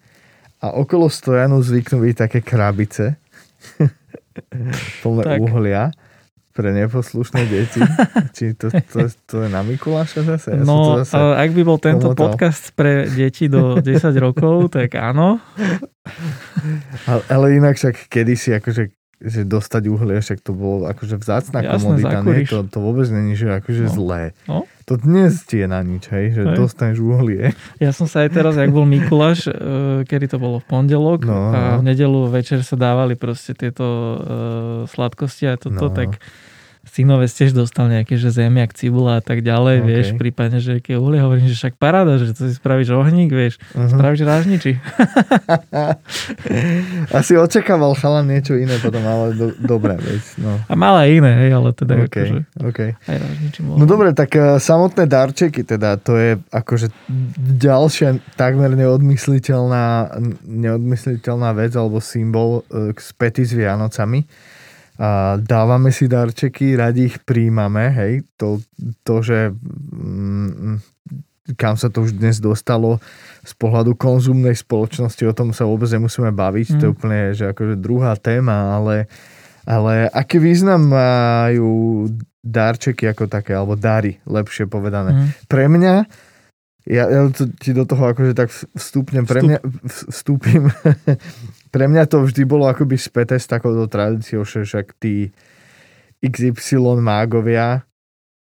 A 0.62 0.72
okolo 0.72 1.10
stojanu 1.10 1.60
zvyknú 1.60 2.06
byť 2.06 2.16
také 2.16 2.40
krabice 2.46 3.18
plné 5.04 5.24
tak. 5.26 5.40
uhlia 5.42 5.84
pre 6.56 6.72
neposlušné 6.72 7.42
deti? 7.52 7.84
Či 8.36 8.56
to, 8.56 8.72
to, 8.72 9.12
to 9.28 9.36
je 9.44 9.50
na 9.52 9.60
Mikuláša 9.66 10.24
zase? 10.24 10.56
Ja 10.56 10.64
no, 10.64 10.96
to 10.96 11.04
zase 11.04 11.20
ak 11.20 11.52
by 11.52 11.62
bol 11.68 11.78
tento 11.82 12.16
pomotal. 12.16 12.40
podcast 12.40 12.72
pre 12.72 13.12
deti 13.12 13.52
do 13.52 13.78
10 13.84 14.16
rokov, 14.16 14.72
tak 14.72 14.96
áno. 14.96 15.44
Ale, 17.10 17.22
ale 17.28 17.46
inak 17.60 17.76
však 17.76 18.08
kedysi 18.08 18.56
akože 18.56 18.96
že 19.16 19.48
dostať 19.48 19.84
uhlie, 19.88 20.20
však 20.20 20.44
to 20.44 20.52
bolo 20.52 20.92
akože 20.92 21.16
vzácná 21.18 21.64
Jasné, 21.64 22.04
komodita, 22.04 22.20
nie? 22.22 22.46
To, 22.52 22.68
to 22.68 22.80
vôbec 22.84 23.08
není, 23.08 23.34
že 23.40 23.48
akože 23.48 23.88
no. 23.88 23.92
zlé. 23.96 24.22
No? 24.46 24.68
To 24.86 25.02
dnes 25.02 25.42
ti 25.50 25.66
je 25.66 25.68
na 25.68 25.82
nič, 25.82 26.14
hej, 26.14 26.38
že 26.38 26.42
hej. 26.46 26.58
dostaneš 26.62 27.02
uhlie. 27.02 27.58
Ja 27.82 27.90
som 27.90 28.06
sa 28.06 28.22
aj 28.22 28.38
teraz, 28.38 28.54
jak 28.54 28.70
bol 28.70 28.86
Mikuláš, 28.86 29.50
e, 29.50 29.54
kedy 30.06 30.30
to 30.30 30.38
bolo 30.38 30.62
v 30.62 30.66
pondelok 30.70 31.26
no, 31.26 31.34
a 31.50 31.60
v 31.82 31.90
nedelu 31.90 32.30
večer 32.30 32.62
sa 32.62 32.78
dávali 32.78 33.18
proste 33.18 33.58
tieto 33.58 33.82
uh, 33.82 34.18
sladkosti 34.86 35.50
a 35.50 35.58
toto, 35.58 35.90
no. 35.90 35.94
tak 35.94 36.22
synovec 36.86 37.32
tiež 37.34 37.52
dostal 37.58 37.90
nejaké, 37.90 38.16
že 38.16 38.30
zemiak, 38.30 38.72
cibula 38.78 39.18
a 39.20 39.24
tak 39.24 39.42
ďalej, 39.42 39.82
okay. 39.82 39.88
vieš, 39.90 40.08
prípadne, 40.16 40.60
že 40.62 40.80
aké 40.80 40.96
uhlie, 40.96 41.18
hovorím, 41.20 41.50
že 41.50 41.58
však 41.58 41.76
paráda, 41.82 42.22
že 42.22 42.32
to 42.38 42.46
si 42.46 42.54
spravíš 42.56 42.94
ohník, 42.94 43.34
vieš, 43.34 43.58
uh-huh. 43.74 43.90
spravíš 43.90 44.22
rážniči. 44.22 44.72
Asi 47.18 47.34
očakával 47.36 47.98
chalan 47.98 48.30
niečo 48.30 48.54
iné 48.56 48.78
potom, 48.80 49.02
ale 49.02 49.34
do, 49.34 49.48
dobré, 49.58 49.98
vieš. 49.98 50.38
No. 50.38 50.62
A 50.66 50.74
mal 50.78 51.02
aj 51.02 51.10
iné, 51.10 51.32
hej, 51.46 51.52
ale 51.58 51.70
teda 51.74 51.94
okay, 52.06 52.06
akože 52.06 52.36
okay. 52.62 52.90
aj 53.10 53.18
rážniči 53.18 53.60
mohol. 53.66 53.78
No 53.82 53.86
dobre, 53.90 54.14
tak 54.14 54.32
uh, 54.38 54.62
samotné 54.62 55.10
darčeky 55.10 55.66
teda, 55.66 55.98
to 55.98 56.16
je 56.16 56.38
akože 56.54 56.94
ďalšia 57.60 58.22
takmer 58.38 58.78
neodmysliteľná, 58.78 60.16
neodmysliteľná 60.46 61.50
vec 61.58 61.74
alebo 61.74 61.98
symbol 61.98 62.62
uh, 62.70 62.94
späty 62.96 63.44
s 63.44 63.58
Vianocami 63.58 64.24
a 64.96 65.36
dávame 65.36 65.92
si 65.92 66.08
darčeky, 66.08 66.80
radi 66.80 67.12
ich 67.12 67.20
príjmame, 67.28 67.92
hej, 67.92 68.14
to, 68.40 68.64
to 69.04 69.20
že 69.20 69.52
mm, 69.52 70.80
kam 71.60 71.78
sa 71.78 71.94
to 71.94 72.08
už 72.08 72.18
dnes 72.18 72.42
dostalo 72.42 72.98
z 73.46 73.54
pohľadu 73.60 73.94
konzumnej 73.94 74.58
spoločnosti, 74.58 75.22
o 75.28 75.36
tom 75.36 75.52
sa 75.52 75.68
vôbec 75.68 75.92
nemusíme 75.92 76.32
baviť, 76.32 76.68
mm. 76.72 76.78
to 76.80 76.84
je 76.84 76.90
mm. 76.90 76.96
úplne 76.96 77.20
že 77.36 77.46
akože 77.52 77.76
druhá 77.78 78.16
téma, 78.16 78.82
ale, 78.82 79.12
ale 79.68 80.08
aký 80.10 80.40
význam 80.40 80.90
majú 80.90 82.08
darčeky 82.42 83.12
ako 83.12 83.28
také, 83.28 83.52
alebo 83.52 83.76
dary, 83.76 84.24
lepšie 84.24 84.66
povedané. 84.66 85.12
Mm. 85.12 85.28
Pre 85.46 85.66
mňa 85.70 85.96
ja, 86.86 87.10
ja 87.10 87.22
to, 87.34 87.50
ti 87.58 87.74
do 87.74 87.82
toho 87.82 88.14
akože 88.14 88.38
tak 88.38 88.54
vstúpnem, 88.54 89.26
pre 89.26 89.42
mňa 89.42 89.58
vstúpim 89.90 90.70
pre 91.76 91.92
mňa 91.92 92.08
to 92.08 92.24
vždy 92.24 92.48
bolo 92.48 92.72
akoby 92.72 92.96
späté 92.96 93.36
s 93.36 93.52
takouto 93.52 93.92
tradíciou, 93.92 94.48
že 94.48 94.64
však 94.64 94.96
tí 94.96 95.36
XY 96.24 97.04
mágovia 97.04 97.84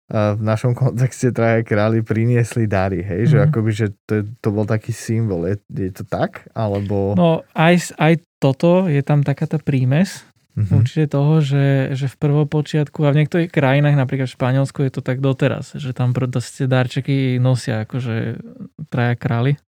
v 0.07 0.39
našom 0.39 0.71
kontexte 0.79 1.35
traje 1.35 1.67
králi 1.67 1.99
priniesli 1.99 2.63
dary, 2.63 3.03
hej, 3.03 3.27
mm-hmm. 3.27 3.31
že 3.35 3.37
mhm. 3.37 3.45
akoby, 3.51 3.71
že 3.75 3.87
to, 4.07 4.23
to 4.39 4.47
bol 4.55 4.63
taký 4.63 4.95
symbol, 4.95 5.43
je, 5.43 5.59
je 5.67 5.91
to 5.91 6.07
tak? 6.07 6.47
Alebo... 6.55 7.11
No 7.19 7.43
aj, 7.51 7.91
aj 7.99 8.23
toto, 8.39 8.87
je 8.87 9.03
tam 9.03 9.25
taká 9.25 9.49
tá 9.49 9.59
prímes, 9.59 10.23
mm-hmm. 10.55 10.71
určite 10.71 11.05
toho, 11.11 11.43
že, 11.43 11.91
že 11.97 12.07
v 12.07 12.15
prvopočiatku 12.15 13.03
a 13.03 13.11
v 13.11 13.25
niektorých 13.25 13.51
krajinách, 13.51 13.99
napríklad 13.99 14.31
v 14.31 14.37
Španielsku 14.37 14.79
je 14.85 14.91
to 14.95 15.01
tak 15.03 15.19
doteraz, 15.19 15.75
že 15.75 15.91
tam 15.91 16.15
proste 16.15 16.69
darčeky 16.69 17.41
nosia 17.41 17.83
akože 17.83 18.39
traja 18.87 19.15
králi. 19.19 19.59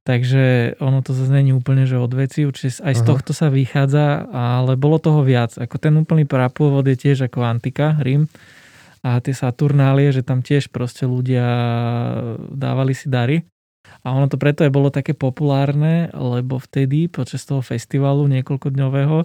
Takže 0.00 0.76
ono 0.80 1.04
to 1.04 1.12
zase 1.12 1.28
není 1.28 1.52
úplne, 1.52 1.84
že 1.84 2.00
od 2.00 2.10
veci, 2.16 2.48
určite 2.48 2.80
aj 2.80 2.94
z 2.96 3.02
Aha. 3.04 3.08
tohto 3.08 3.36
sa 3.36 3.52
vychádza, 3.52 4.32
ale 4.32 4.80
bolo 4.80 4.96
toho 4.96 5.20
viac. 5.20 5.60
Ako 5.60 5.76
ten 5.76 5.92
úplný 6.00 6.24
prapôvod 6.24 6.88
je 6.88 6.96
tiež 6.96 7.28
ako 7.28 7.44
antika, 7.44 8.00
Rím 8.00 8.26
a 9.00 9.16
tie 9.20 9.32
Saturnálie, 9.32 10.12
že 10.12 10.20
tam 10.20 10.44
tiež 10.44 10.68
proste 10.68 11.08
ľudia 11.08 11.44
dávali 12.52 12.92
si 12.92 13.08
dary. 13.08 13.44
A 14.04 14.12
ono 14.12 14.28
to 14.28 14.36
preto 14.36 14.64
je 14.64 14.72
bolo 14.72 14.92
také 14.92 15.16
populárne, 15.16 16.12
lebo 16.12 16.60
vtedy 16.60 17.08
počas 17.08 17.44
toho 17.44 17.64
festivalu 17.64 18.28
niekoľkodňového 18.28 19.24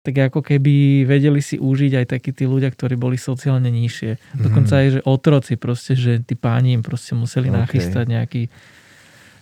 tak 0.00 0.32
ako 0.32 0.40
keby 0.40 1.04
vedeli 1.04 1.44
si 1.44 1.60
užiť 1.60 1.92
aj 1.92 2.06
takí 2.08 2.32
tí 2.32 2.48
ľudia, 2.48 2.72
ktorí 2.72 2.96
boli 2.96 3.20
sociálne 3.20 3.68
nižšie. 3.68 4.32
Dokonca 4.32 4.80
aj, 4.80 4.88
že 4.96 5.00
otroci 5.04 5.60
proste, 5.60 5.92
že 5.92 6.24
tí 6.24 6.40
páni 6.40 6.72
im 6.72 6.80
proste 6.80 7.12
museli 7.12 7.52
okay. 7.52 7.58
nachystať 7.60 8.04
nejaký 8.08 8.42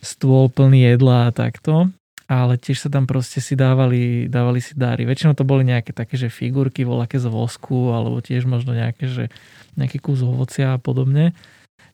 stôl 0.03 0.51
plný 0.53 0.95
jedla 0.95 1.31
a 1.31 1.35
takto. 1.35 1.91
Ale 2.29 2.61
tiež 2.61 2.85
sa 2.85 2.89
tam 2.93 3.09
proste 3.09 3.41
si 3.41 3.57
dávali, 3.57 4.29
dávali 4.29 4.61
si 4.61 4.77
dáry. 4.77 5.09
Väčšinou 5.09 5.33
to 5.33 5.49
boli 5.49 5.65
nejaké 5.65 5.97
také, 5.97 6.21
že 6.21 6.29
figurky, 6.29 6.85
voľaké 6.85 7.17
z 7.17 7.25
vosku, 7.25 7.89
alebo 7.97 8.21
tiež 8.21 8.45
možno 8.45 8.77
nejaké, 8.77 9.09
že 9.09 9.25
nejaký 9.81 9.97
kus 9.97 10.21
ovocia 10.21 10.77
a 10.77 10.79
podobne. 10.79 11.33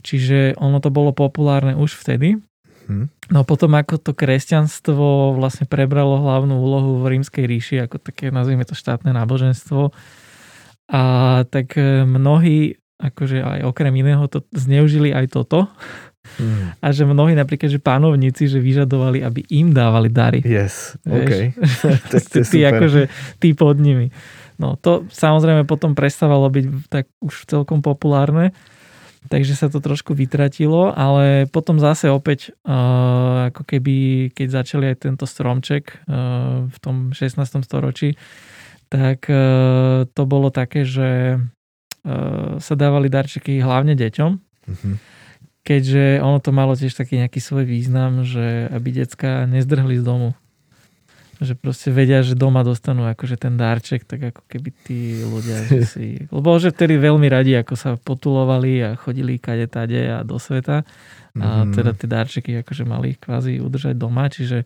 Čiže 0.02 0.58
ono 0.58 0.82
to 0.82 0.90
bolo 0.90 1.14
populárne 1.14 1.78
už 1.78 1.94
vtedy. 1.94 2.42
Hmm. 2.90 3.08
No 3.30 3.46
potom 3.46 3.78
ako 3.78 3.96
to 3.96 4.12
kresťanstvo 4.12 5.38
vlastne 5.38 5.70
prebralo 5.70 6.20
hlavnú 6.20 6.58
úlohu 6.58 7.00
v 7.00 7.16
rímskej 7.16 7.44
ríši, 7.46 7.76
ako 7.86 8.02
také, 8.02 8.28
nazvime 8.34 8.66
to 8.66 8.76
štátne 8.76 9.14
náboženstvo. 9.14 9.94
A 10.90 11.02
tak 11.48 11.80
e, 11.80 12.04
mnohí, 12.04 12.76
akože 13.00 13.40
aj 13.40 13.60
okrem 13.64 13.94
iného, 13.96 14.26
to 14.28 14.44
zneužili 14.52 15.16
aj 15.16 15.32
toto 15.32 15.70
Hmm. 16.40 16.72
A 16.80 16.86
že 16.90 17.04
mnohí 17.04 17.36
napríklad, 17.36 17.68
že 17.68 17.78
pánovníci, 17.78 18.48
že 18.48 18.58
vyžadovali, 18.58 19.20
aby 19.20 19.44
im 19.52 19.70
dávali 19.76 20.08
dary. 20.08 20.40
Yes, 20.42 20.96
OK. 21.04 21.52
to 22.10 22.16
je 22.40 22.44
ty, 22.48 22.60
akože, 22.64 23.12
ty 23.38 23.52
pod 23.52 23.76
nimi. 23.78 24.08
No 24.56 24.78
to 24.78 25.04
samozrejme 25.12 25.68
potom 25.68 25.92
prestávalo 25.92 26.48
byť 26.48 26.64
tak 26.88 27.10
už 27.20 27.46
celkom 27.50 27.82
populárne, 27.82 28.54
takže 29.28 29.58
sa 29.58 29.66
to 29.66 29.82
trošku 29.82 30.14
vytratilo, 30.14 30.94
ale 30.94 31.50
potom 31.50 31.76
zase 31.82 32.08
opäť 32.08 32.54
uh, 32.64 33.50
ako 33.50 33.62
keby, 33.66 33.96
keď 34.32 34.64
začali 34.64 34.84
aj 34.94 34.96
tento 35.10 35.26
stromček 35.26 36.06
uh, 36.06 36.66
v 36.70 36.76
tom 36.78 37.10
16. 37.10 37.40
storočí, 37.66 38.14
tak 38.88 39.26
uh, 39.26 40.06
to 40.06 40.22
bolo 40.24 40.54
také, 40.54 40.86
že 40.86 41.36
uh, 41.36 42.56
sa 42.62 42.74
dávali 42.78 43.10
darčeky 43.10 43.58
hlavne 43.58 43.98
deťom. 43.98 44.30
Uh-huh 44.64 44.96
keďže 45.64 46.20
ono 46.20 46.38
to 46.38 46.52
malo 46.52 46.76
tiež 46.76 46.92
taký 46.92 47.18
nejaký 47.24 47.40
svoj 47.40 47.64
význam, 47.64 48.22
že 48.22 48.68
aby 48.68 48.92
decka 48.92 49.48
nezdrhli 49.48 49.96
z 49.98 50.04
domu. 50.04 50.30
Že 51.42 51.58
proste 51.58 51.90
vedia, 51.90 52.22
že 52.22 52.38
doma 52.38 52.62
dostanú 52.62 53.10
akože 53.10 53.34
ten 53.40 53.58
darček, 53.58 54.06
tak 54.06 54.30
ako 54.30 54.44
keby 54.46 54.70
tí 54.86 55.24
ľudia 55.24 55.66
že 55.66 55.82
si... 55.96 56.06
Lebo 56.28 56.60
že 56.60 56.70
vtedy 56.70 57.00
veľmi 57.00 57.26
radi 57.26 57.56
ako 57.58 57.74
sa 57.74 57.96
potulovali 57.98 58.84
a 58.84 58.88
chodili 58.94 59.40
kade 59.40 59.66
tade 59.66 59.98
a 60.04 60.22
do 60.22 60.38
sveta. 60.38 60.86
A 61.34 61.66
mm. 61.66 61.74
teda 61.74 61.90
tie 61.98 62.06
darčeky 62.06 62.62
akože 62.62 62.84
mali 62.86 63.18
kvázi 63.18 63.58
udržať 63.58 63.98
doma, 63.98 64.30
čiže 64.30 64.62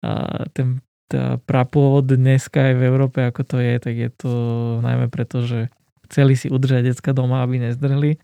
a 0.00 0.48
ten 0.56 0.80
tá 1.10 1.42
prapôvod 1.42 2.06
dneska 2.06 2.70
aj 2.70 2.74
v 2.78 2.82
Európe, 2.86 3.18
ako 3.26 3.42
to 3.42 3.56
je, 3.58 3.74
tak 3.82 3.94
je 3.98 4.10
to 4.14 4.32
najmä 4.78 5.10
preto, 5.10 5.42
že 5.42 5.66
chceli 6.06 6.38
si 6.38 6.46
udržať 6.46 6.94
decka 6.94 7.10
doma, 7.10 7.42
aby 7.42 7.58
nezdrhli. 7.58 8.22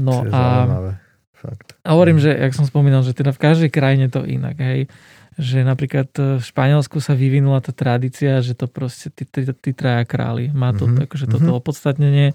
No 0.00 0.24
a 0.24 0.64
zaujímavé. 0.64 1.09
Fakt. 1.40 1.72
A 1.88 1.96
hovorím, 1.96 2.20
že, 2.20 2.36
jak 2.36 2.52
som 2.52 2.68
spomínal, 2.68 3.00
že 3.00 3.16
teda 3.16 3.32
v 3.32 3.40
každej 3.40 3.70
krajine 3.72 4.12
to 4.12 4.28
inak, 4.28 4.60
hej. 4.60 4.92
Že 5.40 5.64
napríklad 5.64 6.12
e, 6.20 6.36
v 6.36 6.44
Španielsku 6.44 7.00
sa 7.00 7.16
vyvinula 7.16 7.64
tá 7.64 7.72
tradícia, 7.72 8.44
že 8.44 8.52
to 8.52 8.68
proste 8.68 9.08
tí, 9.08 9.24
tí, 9.24 9.48
tí 9.48 9.70
traja 9.72 10.04
králi. 10.04 10.52
Má 10.52 10.76
to 10.76 10.84
mm-hmm. 10.84 11.08
akože 11.08 11.26
toto 11.32 11.48
mm-hmm. 11.48 11.60
opodstatnenie. 11.64 12.28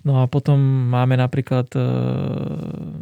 No 0.00 0.24
a 0.24 0.30
potom 0.30 0.56
máme 0.88 1.20
napríklad 1.20 1.68
e, 1.76 1.84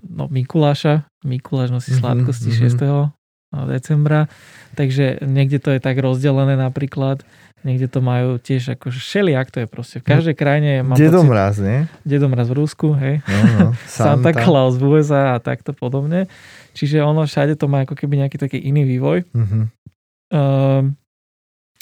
no, 0.02 0.26
Mikuláša. 0.26 1.06
Mikuláš 1.22 1.70
nosí 1.70 1.94
mhm, 1.94 1.98
sladkosti 2.02 2.50
mm-hmm. 2.50 3.14
6. 3.14 3.25
decembra. 3.52 4.28
Takže 4.76 5.24
niekde 5.24 5.58
to 5.62 5.72
je 5.72 5.80
tak 5.80 5.96
rozdelené 5.98 6.58
napríklad. 6.58 7.24
Niekde 7.66 7.90
to 7.90 7.98
majú 8.04 8.38
tiež 8.38 8.78
akože 8.78 9.00
šeliak, 9.00 9.50
to 9.50 9.64
je 9.64 9.66
proste 9.66 9.98
v 9.98 10.06
každej 10.06 10.36
krajine. 10.38 10.86
Mám 10.86 11.00
Dedomraz, 11.00 11.58
nie? 11.58 11.90
Dedomraz 12.06 12.46
v 12.46 12.62
Rusku, 12.62 12.94
hej. 12.94 13.24
No, 13.26 13.40
no. 13.58 13.68
Santa. 13.90 14.30
Santa 14.30 14.30
Claus 14.38 14.78
v 14.78 14.84
USA 14.86 15.34
a 15.34 15.42
takto 15.42 15.74
podobne. 15.74 16.30
Čiže 16.78 17.02
ono 17.02 17.26
všade 17.26 17.58
to 17.58 17.66
má 17.66 17.82
ako 17.82 17.98
keby 17.98 18.22
nejaký 18.22 18.38
taký 18.38 18.60
iný 18.60 18.86
vývoj. 18.86 19.26
Mm-hmm. 19.34 19.64
Uh, 20.30 20.92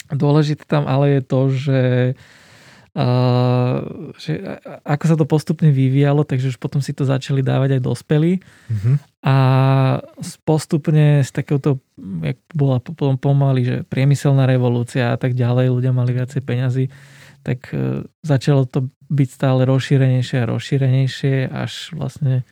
dôležité 0.09 0.65
tam 0.65 0.89
ale 0.89 1.19
je 1.19 1.21
to, 1.21 1.39
že 1.53 1.79
Uh, 2.15 2.44
že 4.15 4.31
ako 4.87 5.03
sa 5.03 5.15
to 5.19 5.27
postupne 5.27 5.67
vyvíjalo, 5.67 6.23
takže 6.23 6.55
už 6.55 6.57
potom 6.63 6.79
si 6.79 6.95
to 6.95 7.03
začali 7.03 7.43
dávať 7.43 7.75
aj 7.75 7.81
dospelí. 7.83 8.39
Uh-huh. 8.39 8.95
A 9.19 9.35
postupne 10.47 11.19
z 11.19 11.29
takéhoto, 11.35 11.83
jak 12.23 12.39
bola 12.55 12.79
potom 12.79 13.19
pomaly, 13.19 13.61
že 13.67 13.75
priemyselná 13.83 14.47
revolúcia 14.47 15.11
a 15.11 15.19
tak 15.19 15.35
ďalej, 15.35 15.75
ľudia 15.75 15.91
mali 15.91 16.15
viacej 16.15 16.39
peňazí, 16.39 16.85
tak 17.43 17.67
uh, 17.75 18.07
začalo 18.23 18.63
to 18.63 18.87
byť 19.11 19.29
stále 19.29 19.67
rozšírenejšie 19.67 20.47
a 20.47 20.49
rozšírenejšie, 20.55 21.51
až 21.51 21.91
vlastne 21.99 22.47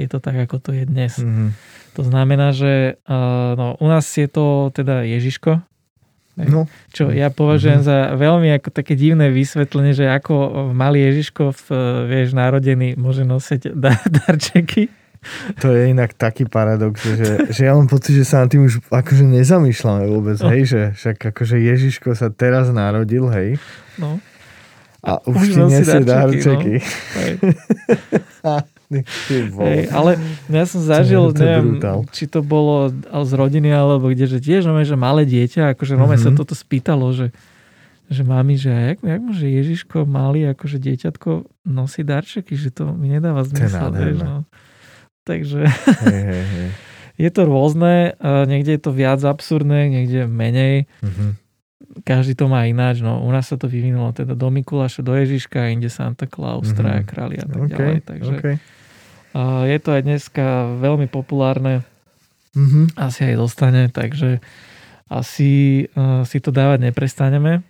je 0.00 0.08
to 0.08 0.18
tak, 0.18 0.48
ako 0.48 0.64
to 0.64 0.70
je 0.72 0.88
dnes. 0.88 1.12
Uh-huh. 1.20 1.52
To 2.00 2.02
znamená, 2.08 2.56
že 2.56 2.96
uh, 3.04 3.52
no, 3.52 3.76
u 3.76 3.86
nás 3.86 4.08
je 4.16 4.32
to 4.32 4.72
teda 4.72 5.04
Ježiško, 5.04 5.60
No. 6.34 6.66
Čo 6.90 7.14
ja 7.14 7.30
považujem 7.30 7.86
mm-hmm. 7.86 8.10
za 8.10 8.18
veľmi 8.18 8.48
ako 8.58 8.68
také 8.74 8.98
divné 8.98 9.30
vysvetlenie, 9.30 9.94
že 9.94 10.10
ako 10.10 10.66
malý 10.74 11.06
Ježiško 11.06 11.54
v, 11.54 11.66
vieš, 12.10 12.34
narodený 12.34 12.98
môže 12.98 13.22
nosiť 13.22 13.70
dar- 13.84 14.02
darčeky. 14.10 14.90
To 15.64 15.72
je 15.72 15.88
inak 15.88 16.12
taký 16.12 16.44
paradox, 16.44 17.00
že, 17.00 17.48
že 17.48 17.64
ja 17.64 17.72
mám 17.72 17.88
pocit, 17.88 18.12
že 18.12 18.28
sa 18.28 18.44
na 18.44 18.46
tým 18.50 18.68
už 18.68 18.84
akože 18.92 19.24
nezamýšľame 19.24 20.04
vôbec, 20.04 20.36
no. 20.36 20.52
hej, 20.52 20.62
že 20.68 20.80
však 21.00 21.32
akože 21.32 21.56
Ježiško 21.64 22.12
sa 22.12 22.28
teraz 22.28 22.68
narodil, 22.68 23.24
hej. 23.32 23.56
No. 23.96 24.20
A 25.00 25.24
už, 25.24 25.36
už 25.36 25.46
ti 25.48 25.60
nesie 25.64 26.00
darčeky. 26.04 26.84
No. 28.44 28.60
Hej, 28.92 29.88
ale 29.90 30.20
ja 30.48 30.64
som 30.68 30.80
zažil, 30.84 31.32
to 31.32 31.40
neviem, 31.40 31.80
brutál. 31.80 32.04
či 32.12 32.28
to 32.28 32.44
bolo 32.44 32.92
z 32.92 33.32
rodiny 33.32 33.72
alebo 33.72 34.12
kde, 34.12 34.28
že 34.28 34.38
tiež 34.44 34.68
no, 34.68 34.76
že 34.84 34.94
malé 34.94 35.24
dieťa, 35.24 35.74
akože 35.74 35.96
mm-hmm. 35.96 36.20
sa 36.20 36.30
toto 36.36 36.52
spýtalo, 36.52 37.10
že, 37.16 37.32
že 38.12 38.22
mami, 38.22 38.60
že 38.60 38.70
jak, 38.70 38.98
jak 39.00 39.20
môže 39.20 39.46
Ježiško 39.48 40.04
malý, 40.04 40.52
akože 40.52 40.76
dieťatko 40.80 41.30
nosí 41.68 42.04
darčeky, 42.04 42.54
že 42.54 42.70
to 42.70 42.92
mi 42.92 43.08
nedáva 43.08 43.44
zmysel. 43.44 43.88
Vieš, 43.92 44.20
no. 44.20 44.44
Takže 45.24 45.64
hej, 46.04 46.22
hej, 46.28 46.44
hej. 46.44 46.68
je 47.24 47.30
to 47.32 47.42
rôzne, 47.48 48.12
niekde 48.20 48.76
je 48.76 48.80
to 48.84 48.92
viac 48.92 49.24
absurdné, 49.24 49.88
niekde 49.88 50.28
menej. 50.28 50.84
Mm-hmm 51.00 51.43
každý 52.02 52.34
to 52.34 52.50
má 52.50 52.66
ináč. 52.66 52.98
No, 53.04 53.22
u 53.22 53.30
nás 53.30 53.46
sa 53.46 53.54
to 53.54 53.70
vyvinulo 53.70 54.10
teda 54.10 54.34
do 54.34 54.48
Mikuláša, 54.50 55.06
do 55.06 55.14
Ježiška, 55.14 55.70
inde 55.70 55.86
Santa 55.86 56.26
Claus, 56.26 56.66
mm-hmm. 56.66 56.78
Traja 56.78 57.02
králi 57.06 57.36
a 57.38 57.46
tak 57.46 57.60
okay, 57.62 57.70
ďalej. 57.70 57.98
Takže 58.02 58.34
okay. 58.34 58.54
Uh, 59.34 59.66
je 59.66 59.78
to 59.82 59.90
aj 59.94 60.02
dneska 60.02 60.46
veľmi 60.82 61.06
populárne. 61.06 61.86
Mm-hmm. 62.54 62.98
Asi 62.98 63.20
aj 63.30 63.36
dostane, 63.38 63.90
takže 63.90 64.38
asi 65.10 65.84
uh, 65.94 66.22
si 66.26 66.38
to 66.38 66.54
dávať 66.54 66.90
neprestaneme. 66.90 67.66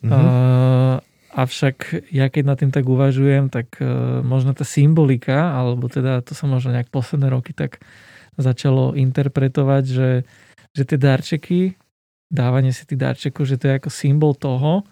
Mm-hmm. 0.00 0.12
Uh, 0.12 0.96
avšak 1.32 2.08
ja 2.12 2.32
keď 2.32 2.42
nad 2.44 2.56
tým 2.60 2.72
tak 2.72 2.88
uvažujem, 2.88 3.52
tak 3.52 3.80
uh, 3.80 4.20
možno 4.24 4.56
tá 4.56 4.64
symbolika, 4.64 5.52
alebo 5.56 5.88
teda 5.88 6.24
to 6.24 6.32
sa 6.32 6.48
možno 6.48 6.72
nejak 6.72 6.88
posledné 6.88 7.28
roky 7.32 7.52
tak 7.52 7.80
začalo 8.38 8.94
interpretovať, 8.94 9.84
že, 9.84 10.10
že 10.72 10.82
tie 10.86 10.98
darčeky, 10.98 11.74
dávanie 12.28 12.72
si 12.72 12.84
tých 12.84 13.00
darčekov, 13.00 13.48
že 13.48 13.56
to 13.56 13.68
je 13.68 13.74
ako 13.80 13.90
symbol 13.90 14.32
toho, 14.36 14.84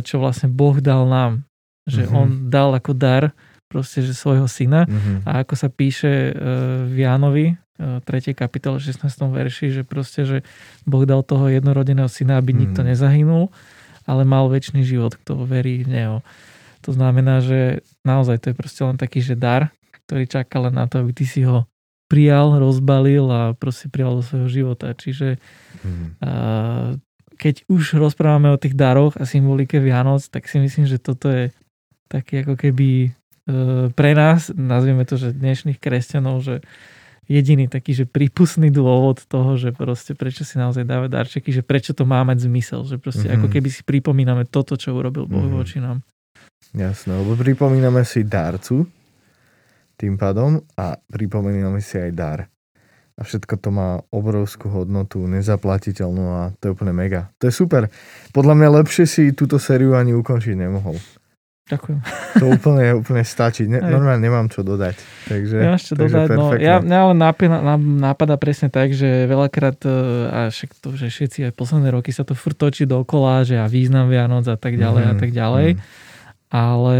čo 0.00 0.14
vlastne 0.16 0.48
Boh 0.48 0.78
dal 0.80 1.04
nám. 1.04 1.44
Že 1.84 2.08
mm-hmm. 2.08 2.16
on 2.16 2.28
dal 2.48 2.70
ako 2.72 2.96
dar 2.96 3.36
proste, 3.68 4.00
že 4.00 4.16
svojho 4.16 4.48
syna. 4.48 4.88
Mm-hmm. 4.88 5.28
A 5.28 5.44
ako 5.44 5.54
sa 5.58 5.68
píše 5.68 6.32
uh, 6.32 6.88
v 6.88 7.04
Jánovi, 7.04 7.46
uh, 7.76 8.00
3. 8.06 8.32
kapitole 8.32 8.80
16. 8.80 9.04
verši, 9.04 9.74
že 9.74 9.82
proste, 9.84 10.24
že 10.24 10.38
Boh 10.88 11.04
dal 11.04 11.20
toho 11.26 11.50
jednorodeného 11.50 12.08
syna, 12.08 12.40
aby 12.40 12.54
mm-hmm. 12.54 12.62
nikto 12.72 12.80
nezahynul, 12.86 13.44
ale 14.08 14.22
mal 14.24 14.48
väčší 14.48 14.80
život, 14.80 15.18
kto 15.20 15.44
verí 15.44 15.84
v 15.84 15.92
Neho. 15.92 16.16
To 16.88 16.92
znamená, 16.92 17.44
že 17.44 17.84
naozaj 18.04 18.40
to 18.40 18.46
je 18.52 18.56
proste 18.56 18.80
len 18.84 18.96
taký, 18.96 19.20
že 19.20 19.36
dar, 19.36 19.72
ktorý 20.04 20.24
čaká 20.24 20.60
len 20.60 20.76
na 20.76 20.84
to, 20.88 21.00
aby 21.00 21.12
ty 21.16 21.24
si 21.24 21.44
ho 21.44 21.68
prijal, 22.06 22.60
rozbalil 22.60 23.26
a 23.28 23.40
proste 23.56 23.88
prijal 23.88 24.18
do 24.18 24.22
svojho 24.22 24.48
života. 24.48 24.92
Čiže 24.92 25.40
mm. 25.82 26.20
uh, 26.20 27.00
keď 27.34 27.66
už 27.66 27.98
rozprávame 27.98 28.52
o 28.54 28.60
tých 28.60 28.78
daroch 28.78 29.18
a 29.18 29.26
symbolike 29.26 29.80
Vianoc, 29.82 30.22
tak 30.30 30.46
si 30.46 30.62
myslím, 30.62 30.86
že 30.86 31.02
toto 31.02 31.32
je 31.32 31.50
taký 32.08 32.46
ako 32.46 32.54
keby 32.54 33.14
E, 33.44 33.92
pre 33.92 34.16
nás, 34.16 34.48
nazvieme 34.56 35.04
to, 35.04 35.20
že 35.20 35.36
dnešných 35.36 35.76
kresťanov, 35.76 36.40
že 36.40 36.64
jediný 37.28 37.68
taký, 37.68 37.92
že 37.92 38.04
prípustný 38.08 38.72
dôvod 38.72 39.20
toho, 39.28 39.56
že 39.60 39.72
proste 39.72 40.16
prečo 40.16 40.48
si 40.48 40.56
naozaj 40.56 40.84
dávať 40.88 41.10
darčeky, 41.12 41.52
že 41.52 41.60
prečo 41.60 41.92
to 41.92 42.08
má 42.08 42.24
mať 42.24 42.48
zmysel, 42.48 42.88
že 42.88 42.96
proste 42.96 43.28
mm-hmm. 43.28 43.44
ako 43.44 43.46
keby 43.52 43.68
si 43.68 43.80
pripomíname 43.84 44.48
toto, 44.48 44.80
čo 44.80 44.96
urobil 44.96 45.28
Boh 45.28 45.44
mm-hmm. 45.44 45.60
voči 45.60 45.78
nám. 45.80 46.00
Jasné, 46.72 47.12
lebo 47.20 47.36
pripomíname 47.36 48.00
si 48.08 48.24
darcu 48.24 48.88
tým 49.96 50.18
pádom 50.18 50.62
a 50.78 50.98
pripomíname 51.10 51.78
si 51.78 51.98
aj 51.98 52.10
dar. 52.14 52.38
A 53.14 53.22
všetko 53.22 53.54
to 53.62 53.70
má 53.70 54.02
obrovskú 54.10 54.66
hodnotu, 54.74 55.22
nezaplatiteľnú 55.30 56.24
a 56.34 56.40
to 56.58 56.66
je 56.66 56.74
úplne 56.74 56.90
mega. 56.90 57.30
To 57.38 57.46
je 57.46 57.54
super. 57.54 57.86
Podľa 58.34 58.54
mňa 58.58 58.68
lepšie 58.82 59.06
si 59.06 59.22
túto 59.30 59.62
sériu 59.62 59.94
ani 59.94 60.10
ukončiť 60.18 60.58
nemohol. 60.58 60.98
Ďakujem. 61.64 61.98
To 62.36 62.44
úplne, 62.52 62.86
úplne 62.92 63.24
stačí. 63.24 63.64
Ne, 63.64 63.80
normálne 63.80 64.20
nemám 64.20 64.52
čo 64.52 64.60
dodať. 64.60 65.00
Takže, 65.32 65.56
ešte 65.80 65.96
takže 65.96 66.28
dodať, 66.28 66.36
no, 66.36 66.46
ja, 66.60 66.76
mňa 66.84 67.00
len 67.08 67.18
nápada 68.04 68.36
presne 68.36 68.68
tak, 68.68 68.92
že 68.92 69.24
veľakrát, 69.24 69.80
e, 69.80 69.88
a 70.28 70.38
však 70.52 70.76
to, 70.76 70.92
že 70.92 71.08
všetci 71.08 71.48
aj 71.48 71.52
posledné 71.56 71.88
roky 71.88 72.12
sa 72.12 72.20
to 72.20 72.36
furt 72.36 72.60
točí 72.60 72.84
dokola, 72.84 73.48
že 73.48 73.56
a 73.56 73.64
význam 73.64 74.12
Vianoc 74.12 74.44
a 74.44 74.60
tak 74.60 74.76
ďalej 74.76 75.02
mm, 75.02 75.08
a 75.08 75.12
mhm, 75.16 75.20
tak 75.24 75.30
ďalej. 75.32 75.68
Mm. 75.72 75.80
Ale 76.52 76.96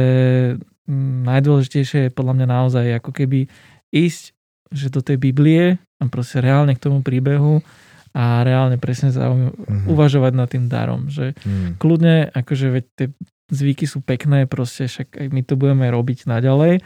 najdôležitejšie 1.24 2.08
je 2.08 2.16
podľa 2.16 2.34
mňa 2.40 2.46
naozaj 2.48 2.84
ako 3.00 3.10
keby 3.12 3.48
ísť 3.94 4.34
že 4.74 4.90
do 4.90 5.00
tej 5.00 5.22
Biblie 5.22 5.78
a 5.78 6.02
proste 6.10 6.42
reálne 6.42 6.74
k 6.74 6.82
tomu 6.82 7.00
príbehu 7.00 7.62
a 8.10 8.42
reálne 8.42 8.74
presne 8.78 9.14
zaujím, 9.14 9.54
mm-hmm. 9.54 9.86
uvažovať 9.90 10.32
nad 10.34 10.48
tým 10.50 10.66
darom. 10.66 11.06
Že 11.10 11.38
mm. 11.38 11.70
kľudne, 11.78 12.30
akože 12.30 12.66
veď 12.74 12.84
tie 12.94 13.06
zvyky 13.54 13.86
sú 13.86 14.02
pekné, 14.02 14.50
proste 14.50 14.90
však 14.90 15.14
aj 15.14 15.26
my 15.30 15.40
to 15.46 15.54
budeme 15.54 15.86
robiť 15.86 16.26
naďalej, 16.26 16.82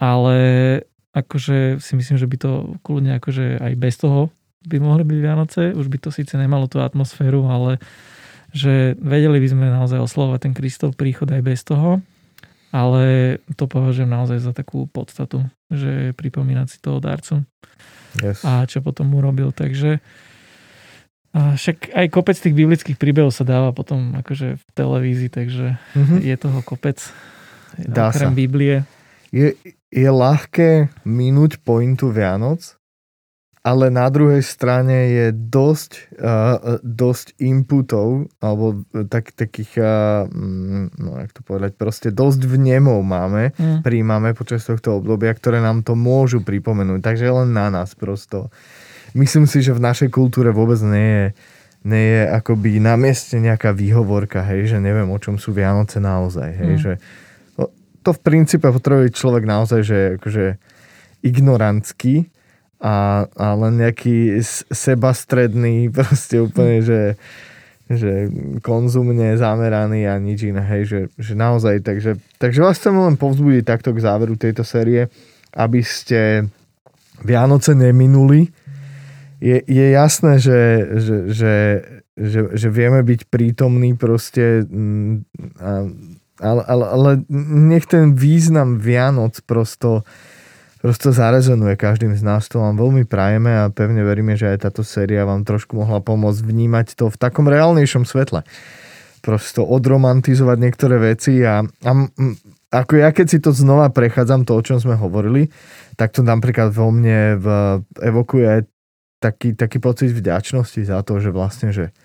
ale 0.00 0.36
akože 1.12 1.78
si 1.80 1.92
myslím, 1.96 2.16
že 2.16 2.28
by 2.28 2.36
to 2.40 2.50
kľudne 2.80 3.20
akože 3.20 3.60
aj 3.60 3.72
bez 3.76 3.94
toho 4.00 4.32
by 4.64 4.80
mohli 4.80 5.04
byť 5.04 5.18
Vianoce, 5.20 5.62
už 5.76 5.92
by 5.92 5.98
to 6.00 6.08
síce 6.08 6.32
nemalo 6.40 6.64
tú 6.72 6.80
atmosféru, 6.80 7.44
ale 7.48 7.76
že 8.54 8.96
vedeli 8.96 9.42
by 9.42 9.48
sme 9.50 9.66
naozaj 9.68 10.00
oslovať 10.00 10.48
ten 10.48 10.54
Kristov 10.56 10.96
príchod 10.96 11.28
aj 11.28 11.42
bez 11.44 11.60
toho, 11.66 12.00
ale 12.74 13.38
to 13.54 13.70
považujem 13.70 14.10
naozaj 14.10 14.42
za 14.42 14.50
takú 14.50 14.90
podstatu, 14.90 15.46
že 15.70 16.10
pripomínať 16.18 16.66
si 16.66 16.78
toho 16.82 16.98
darcu 16.98 17.46
yes. 18.18 18.42
a 18.42 18.66
čo 18.66 18.82
potom 18.82 19.14
urobil, 19.14 19.54
takže 19.54 20.02
a 21.34 21.58
však 21.58 21.90
aj 21.98 22.06
kopec 22.14 22.38
tých 22.38 22.54
biblických 22.54 22.94
príbehov 22.94 23.34
sa 23.34 23.42
dáva 23.42 23.74
potom 23.74 24.14
akože 24.22 24.54
v 24.54 24.64
televízii, 24.70 25.30
takže 25.34 25.74
mm-hmm. 25.74 26.18
je 26.22 26.36
toho 26.38 26.62
kopec. 26.62 27.02
Dá 27.74 28.14
okrem 28.14 28.30
sa. 28.30 28.38
Biblie. 28.38 28.86
Je, 29.34 29.58
je 29.90 30.10
ľahké 30.14 30.94
minúť 31.02 31.58
pointu 31.58 32.14
Vianoc, 32.14 32.78
ale 33.64 33.88
na 33.88 34.04
druhej 34.12 34.44
strane 34.44 35.08
je 35.08 35.26
dosť, 35.32 36.20
uh, 36.20 36.76
dosť 36.84 37.40
inputov, 37.40 38.28
alebo 38.44 38.84
tak, 39.08 39.32
takých, 39.32 39.80
uh, 39.80 40.28
no 41.00 41.16
jak 41.16 41.32
to 41.32 41.40
povedať, 41.40 41.72
proste 41.72 42.12
dosť 42.12 42.44
vnemov 42.44 43.00
máme, 43.00 43.56
mm. 43.56 43.80
príjmame 43.80 44.36
počas 44.36 44.68
tohto 44.68 45.00
obdobia, 45.00 45.32
ktoré 45.32 45.64
nám 45.64 45.80
to 45.80 45.96
môžu 45.96 46.44
pripomenúť. 46.44 47.00
Takže 47.00 47.24
len 47.24 47.56
na 47.56 47.72
nás 47.72 47.96
prosto 47.96 48.52
myslím 49.16 49.48
si, 49.48 49.64
že 49.64 49.72
v 49.72 49.80
našej 49.80 50.12
kultúre 50.12 50.52
vôbec 50.52 50.76
nie 50.84 51.08
je, 51.08 51.26
nie 51.88 52.04
je 52.20 52.22
akoby 52.36 52.84
na 52.84 53.00
mieste 53.00 53.40
nejaká 53.40 53.72
výhovorka, 53.72 54.44
hej, 54.44 54.76
že 54.76 54.78
neviem, 54.82 55.08
o 55.08 55.16
čom 55.16 55.40
sú 55.40 55.56
Vianoce 55.56 56.04
naozaj, 56.04 56.50
hej, 56.52 56.72
mm. 56.76 56.82
že 56.84 56.92
to 58.04 58.12
v 58.12 58.20
princípe 58.20 58.68
potrebuje 58.68 59.16
človek 59.16 59.48
naozaj, 59.48 59.80
že 59.80 59.98
akože 60.20 60.44
ignorantský 61.24 62.28
a, 62.84 63.24
a 63.24 63.46
len 63.56 63.80
nejaký 63.80 64.44
sebastredný, 64.68 65.88
proste 65.96 66.44
úplne, 66.44 66.84
že, 66.84 67.16
že 67.88 68.28
konzumne 68.60 69.40
zameraný 69.40 70.04
a 70.04 70.20
nič 70.20 70.52
iné, 70.52 70.60
hej, 70.60 70.82
že, 70.84 71.00
že 71.16 71.32
naozaj, 71.32 71.80
takže, 71.80 72.20
takže 72.36 72.60
vás 72.60 72.76
chcem 72.76 72.92
len 72.92 73.16
povzbudiť 73.16 73.64
takto 73.64 73.96
k 73.96 74.04
záveru 74.04 74.36
tejto 74.36 74.68
série, 74.68 75.08
aby 75.56 75.80
ste 75.80 76.44
Vianoce 77.24 77.72
neminuli, 77.72 78.52
je, 79.40 79.60
je 79.64 79.86
jasné, 79.92 80.40
že, 80.40 80.60
že, 81.00 81.16
že, 81.32 81.54
že, 82.16 82.40
že 82.52 82.68
vieme 82.68 83.00
byť 83.04 83.28
prítomní 83.28 83.92
proste, 83.92 84.64
mm, 84.64 85.24
ale, 86.40 86.62
ale, 86.64 86.84
ale 86.84 87.10
nech 87.68 87.84
ten 87.84 88.16
význam 88.16 88.80
Vianoc 88.80 89.40
prosto, 89.44 90.04
prosto 90.84 91.16
zarezonuje 91.16 91.80
každým 91.80 92.12
z 92.12 92.20
nás. 92.20 92.44
To 92.52 92.60
vám 92.60 92.76
veľmi 92.76 93.08
prajeme 93.08 93.48
a 93.56 93.72
pevne 93.72 94.04
veríme, 94.04 94.36
že 94.36 94.52
aj 94.52 94.68
táto 94.68 94.84
séria 94.84 95.24
vám 95.24 95.40
trošku 95.40 95.80
mohla 95.80 96.04
pomôcť 96.04 96.44
vnímať 96.44 97.00
to 97.00 97.08
v 97.08 97.16
takom 97.16 97.48
reálnejšom 97.48 98.04
svetle. 98.04 98.44
prosto 99.24 99.64
odromantizovať 99.64 100.58
niektoré 100.60 101.00
veci 101.00 101.40
a, 101.40 101.64
a 101.64 101.90
ako 102.68 102.92
ja 103.00 103.08
keď 103.16 103.26
si 103.32 103.40
to 103.40 103.56
znova 103.56 103.88
prechádzam, 103.88 104.44
to 104.44 104.52
o 104.52 104.60
čom 104.60 104.76
sme 104.76 105.00
hovorili, 105.00 105.48
tak 105.96 106.12
to 106.12 106.20
napríklad 106.20 106.68
vo 106.68 106.92
mne 106.92 107.40
v, 107.40 107.46
evokuje 108.04 108.68
taký, 109.24 109.56
taký 109.56 109.80
pocit 109.80 110.12
vďačnosti 110.12 110.84
za 110.84 111.00
to, 111.00 111.16
že 111.16 111.32
vlastne, 111.32 111.72
že 111.72 111.96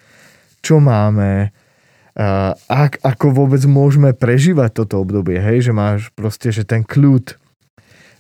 čo 0.63 0.79
máme, 0.79 1.51
uh, 2.15 2.55
ak, 2.71 3.03
ako 3.03 3.35
vôbec 3.35 3.59
môžeme 3.67 4.15
prežívať 4.15 4.79
toto 4.79 5.03
obdobie, 5.03 5.43
hej, 5.43 5.67
že 5.67 5.73
máš 5.75 6.07
proste, 6.15 6.55
že 6.55 6.63
ten 6.63 6.87
kľud, 6.87 7.35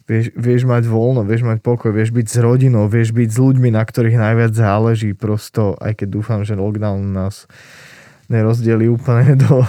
vieš, 0.09 0.33
vieš 0.33 0.61
mať 0.65 0.89
voľno, 0.89 1.21
vieš 1.21 1.45
mať 1.45 1.61
pokoj, 1.61 1.93
vieš 1.93 2.09
byť 2.09 2.25
s 2.25 2.37
rodinou, 2.41 2.89
vieš 2.89 3.13
byť 3.13 3.29
s 3.29 3.37
ľuďmi, 3.37 3.69
na 3.69 3.85
ktorých 3.85 4.17
najviac 4.17 4.57
záleží 4.57 5.13
prosto, 5.13 5.77
aj 5.77 6.01
keď 6.01 6.07
dúfam, 6.09 6.41
že 6.41 6.57
lockdown 6.57 7.13
nás 7.13 7.45
nerozdeli 8.25 8.89
úplne 8.89 9.37
do 9.45 9.61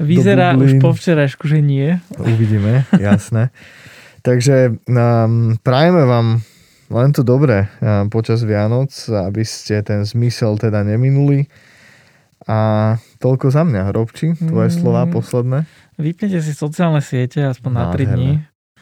Vyzerá 0.00 0.56
do 0.56 0.64
už 0.64 0.80
po 0.80 0.96
včerajšku, 0.96 1.44
že 1.44 1.60
nie. 1.60 2.00
Uvidíme, 2.16 2.88
jasné. 2.96 3.52
Takže 4.24 4.80
um, 4.88 5.60
prajeme 5.60 6.08
vám 6.08 6.40
len 6.90 7.10
to 7.12 7.20
dobré 7.20 7.68
um, 7.78 8.08
počas 8.08 8.40
Vianoc, 8.42 8.90
aby 9.12 9.44
ste 9.44 9.84
ten 9.84 10.02
zmysel 10.02 10.56
teda 10.56 10.82
neminuli. 10.82 11.46
A 12.48 12.96
toľko 13.20 13.52
za 13.52 13.68
mňa. 13.68 13.92
Robči, 13.92 14.32
tvoje 14.40 14.72
mm. 14.72 14.76
slova 14.80 15.04
posledné? 15.04 15.68
Vypnite 16.00 16.40
si 16.40 16.56
sociálne 16.56 17.04
siete 17.04 17.44
aspoň 17.44 17.70
na 17.76 17.84
3 17.92 18.16
dní. 18.16 18.32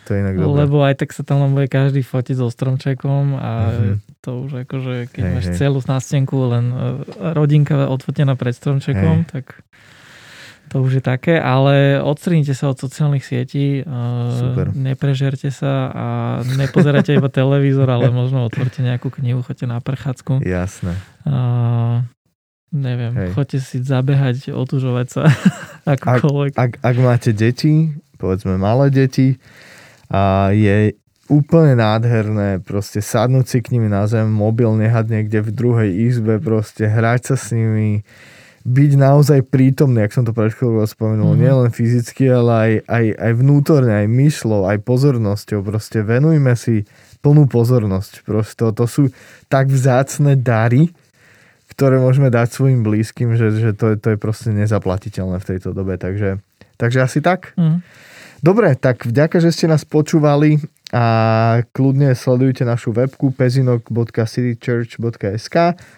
To 0.08 0.16
je 0.16 0.24
inak 0.24 0.40
dobré. 0.40 0.64
Lebo 0.64 0.76
aj 0.80 0.94
tak 1.04 1.12
sa 1.12 1.20
tam 1.20 1.44
len 1.44 1.52
bude 1.52 1.68
každý 1.68 2.00
fotiť 2.00 2.40
so 2.40 2.48
stromčekom 2.48 3.36
a 3.36 3.52
mm-hmm. 3.68 3.96
to 4.24 4.30
už 4.48 4.50
akože, 4.64 5.12
keď 5.12 5.22
hej, 5.22 5.32
máš 5.36 5.46
hej. 5.52 5.56
celú 5.60 5.78
nástenku 5.84 6.36
len 6.48 6.64
e, 6.72 6.76
rodinka 7.36 7.76
odfotená 7.92 8.32
pred 8.32 8.56
stromčekom, 8.56 9.28
hej. 9.28 9.28
tak 9.28 9.60
to 10.72 10.80
už 10.80 11.00
je 11.00 11.02
také, 11.04 11.36
ale 11.36 12.00
odstrínite 12.00 12.56
sa 12.56 12.72
od 12.72 12.80
sociálnych 12.80 13.20
sietí, 13.20 13.80
e, 13.80 13.92
Super. 14.32 14.72
neprežerte 14.72 15.52
sa 15.52 15.92
a 15.92 16.06
nepozerajte 16.56 17.20
iba 17.20 17.28
televízor, 17.28 17.92
ale 17.92 18.08
možno 18.08 18.48
otvorte 18.48 18.80
nejakú 18.80 19.12
knihu, 19.20 19.44
choďte 19.44 19.68
na 19.68 19.84
prechádzku. 19.84 20.40
Jasné. 20.40 20.96
Uh, 21.28 22.00
neviem, 22.72 23.12
Hej. 23.12 23.30
choďte 23.36 23.58
si 23.60 23.76
zabehať, 23.84 24.56
otužovať 24.56 25.06
sa 25.12 25.22
akokoľvek. 26.00 26.56
Ak, 26.56 26.80
ak, 26.80 26.84
ak 26.84 26.96
máte 26.96 27.36
deti, 27.36 27.92
povedzme 28.16 28.56
malé 28.56 28.88
deti, 28.88 29.36
a 30.08 30.52
je 30.56 30.96
úplne 31.28 31.76
nádherné 31.76 32.64
proste 32.64 33.04
sadnúť 33.04 33.46
si 33.46 33.58
k 33.60 33.76
nimi 33.76 33.92
na 33.92 34.08
zem, 34.08 34.24
mobil 34.24 34.72
nehať 34.80 35.06
niekde 35.12 35.38
v 35.44 35.50
druhej 35.52 35.90
izbe, 36.08 36.40
proste 36.40 36.88
hrať 36.88 37.32
sa 37.32 37.36
s 37.36 37.52
nimi, 37.52 38.00
byť 38.68 38.90
naozaj 38.96 39.40
prítomný, 39.48 40.04
ak 40.04 40.16
som 40.16 40.24
to 40.24 40.32
pred 40.32 40.52
chvíľou 40.52 40.84
spomenul, 40.88 41.32
mm-hmm. 41.32 41.44
nielen 41.44 41.68
fyzicky, 41.72 42.28
ale 42.32 42.52
aj, 42.52 42.72
aj, 42.88 43.04
aj 43.16 43.32
vnútorne, 43.36 43.92
aj 44.04 44.08
myšlou, 44.08 44.68
aj 44.68 44.78
pozornosťou, 44.84 45.60
proste 45.64 46.00
venujme 46.04 46.52
si 46.56 46.88
plnú 47.20 47.48
pozornosť, 47.48 48.24
proste 48.24 48.64
to 48.72 48.84
sú 48.88 49.12
tak 49.52 49.68
vzácne 49.68 50.36
dary, 50.36 50.92
ktoré 51.72 52.00
môžeme 52.00 52.32
dať 52.32 52.48
svojim 52.50 52.80
blízkym, 52.82 53.36
že, 53.36 53.54
že 53.54 53.70
to, 53.76 53.94
je, 53.94 53.96
to 54.00 54.16
je 54.16 54.18
proste 54.18 54.50
nezaplatiteľné 54.50 55.38
v 55.38 55.48
tejto 55.48 55.76
dobe, 55.76 56.00
takže, 56.00 56.40
takže 56.80 56.98
asi 57.04 57.20
tak. 57.20 57.52
Mm. 57.54 57.84
Dobre, 58.38 58.78
tak 58.78 59.02
vďaka, 59.02 59.42
že 59.42 59.50
ste 59.50 59.66
nás 59.66 59.82
počúvali 59.82 60.62
a 60.94 61.66
kľudne 61.74 62.14
sledujte 62.14 62.62
našu 62.62 62.94
webku 62.94 63.34
pezinok.citychurch.sk, 63.34 65.56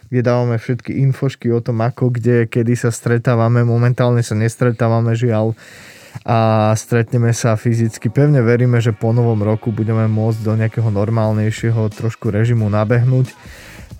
kde 0.09 0.20
dávame 0.24 0.57
všetky 0.57 1.05
infošky 1.05 1.53
o 1.53 1.61
tom, 1.61 1.85
ako, 1.85 2.16
kde, 2.16 2.48
kedy 2.48 2.81
sa 2.81 2.88
stretávame. 2.88 3.61
Momentálne 3.62 4.24
sa 4.24 4.33
nestretávame, 4.35 5.12
žiaľ, 5.12 5.53
a 6.26 6.74
stretneme 6.74 7.31
sa 7.31 7.55
fyzicky. 7.55 8.11
Pevne 8.11 8.42
veríme, 8.42 8.83
že 8.83 8.90
po 8.90 9.14
novom 9.14 9.46
roku 9.46 9.70
budeme 9.70 10.11
môcť 10.11 10.40
do 10.42 10.59
nejakého 10.59 10.90
normálnejšieho 10.90 11.87
trošku 11.94 12.35
režimu 12.35 12.66
nabehnúť. 12.66 13.31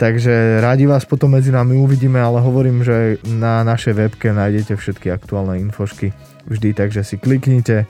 Takže 0.01 0.65
rádi 0.65 0.89
vás 0.89 1.05
potom 1.05 1.37
medzi 1.37 1.53
nami 1.53 1.77
uvidíme, 1.77 2.17
ale 2.17 2.41
hovorím, 2.41 2.81
že 2.81 3.21
na 3.29 3.61
našej 3.69 3.95
webke 3.95 4.33
nájdete 4.33 4.81
všetky 4.81 5.13
aktuálne 5.13 5.61
infošky 5.61 6.17
vždy, 6.49 6.73
takže 6.73 7.05
si 7.05 7.21
kliknite 7.21 7.85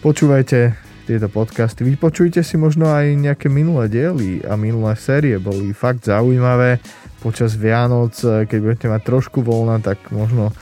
Počúvajte 0.00 0.72
tieto 1.04 1.28
podcasty, 1.28 1.84
vypočujte 1.84 2.40
si 2.40 2.56
možno 2.56 2.88
aj 2.88 3.20
nejaké 3.20 3.52
minulé 3.52 3.92
diely 3.92 4.40
a 4.48 4.56
minulé 4.56 4.96
série, 4.96 5.36
boli 5.36 5.76
fakt 5.76 6.08
zaujímavé 6.08 6.80
počas 7.20 7.52
Vianoc, 7.52 8.16
keď 8.16 8.58
budete 8.64 8.86
mať 8.88 9.02
trošku 9.04 9.44
voľna, 9.44 9.76
tak 9.84 10.00
možno 10.08 10.56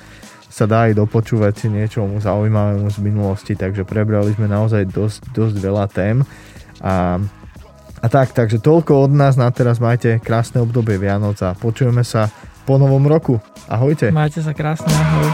sa 0.51 0.67
dá 0.67 0.91
aj 0.91 0.99
dopočúvať 0.99 1.55
si 1.55 1.67
niečomu 1.71 2.19
zaujímavému 2.19 2.91
z 2.91 2.99
minulosti, 2.99 3.55
takže 3.55 3.87
prebrali 3.87 4.35
sme 4.35 4.51
naozaj 4.51 4.91
dosť, 4.91 5.31
dosť 5.31 5.55
veľa 5.63 5.87
tém 5.87 6.27
a, 6.83 7.23
a 8.03 8.07
tak, 8.11 8.35
takže 8.35 8.59
toľko 8.59 9.07
od 9.07 9.15
nás 9.15 9.39
na 9.39 9.55
teraz, 9.55 9.79
majte 9.79 10.19
krásne 10.19 10.59
obdobie 10.59 10.99
Vianoc 10.99 11.39
a 11.47 11.55
počujeme 11.55 12.03
sa 12.03 12.27
po 12.67 12.75
novom 12.75 13.07
roku. 13.07 13.39
Ahojte. 13.71 14.11
Majte 14.11 14.43
sa 14.43 14.51
krásne, 14.51 14.91
ahoj. 14.91 15.31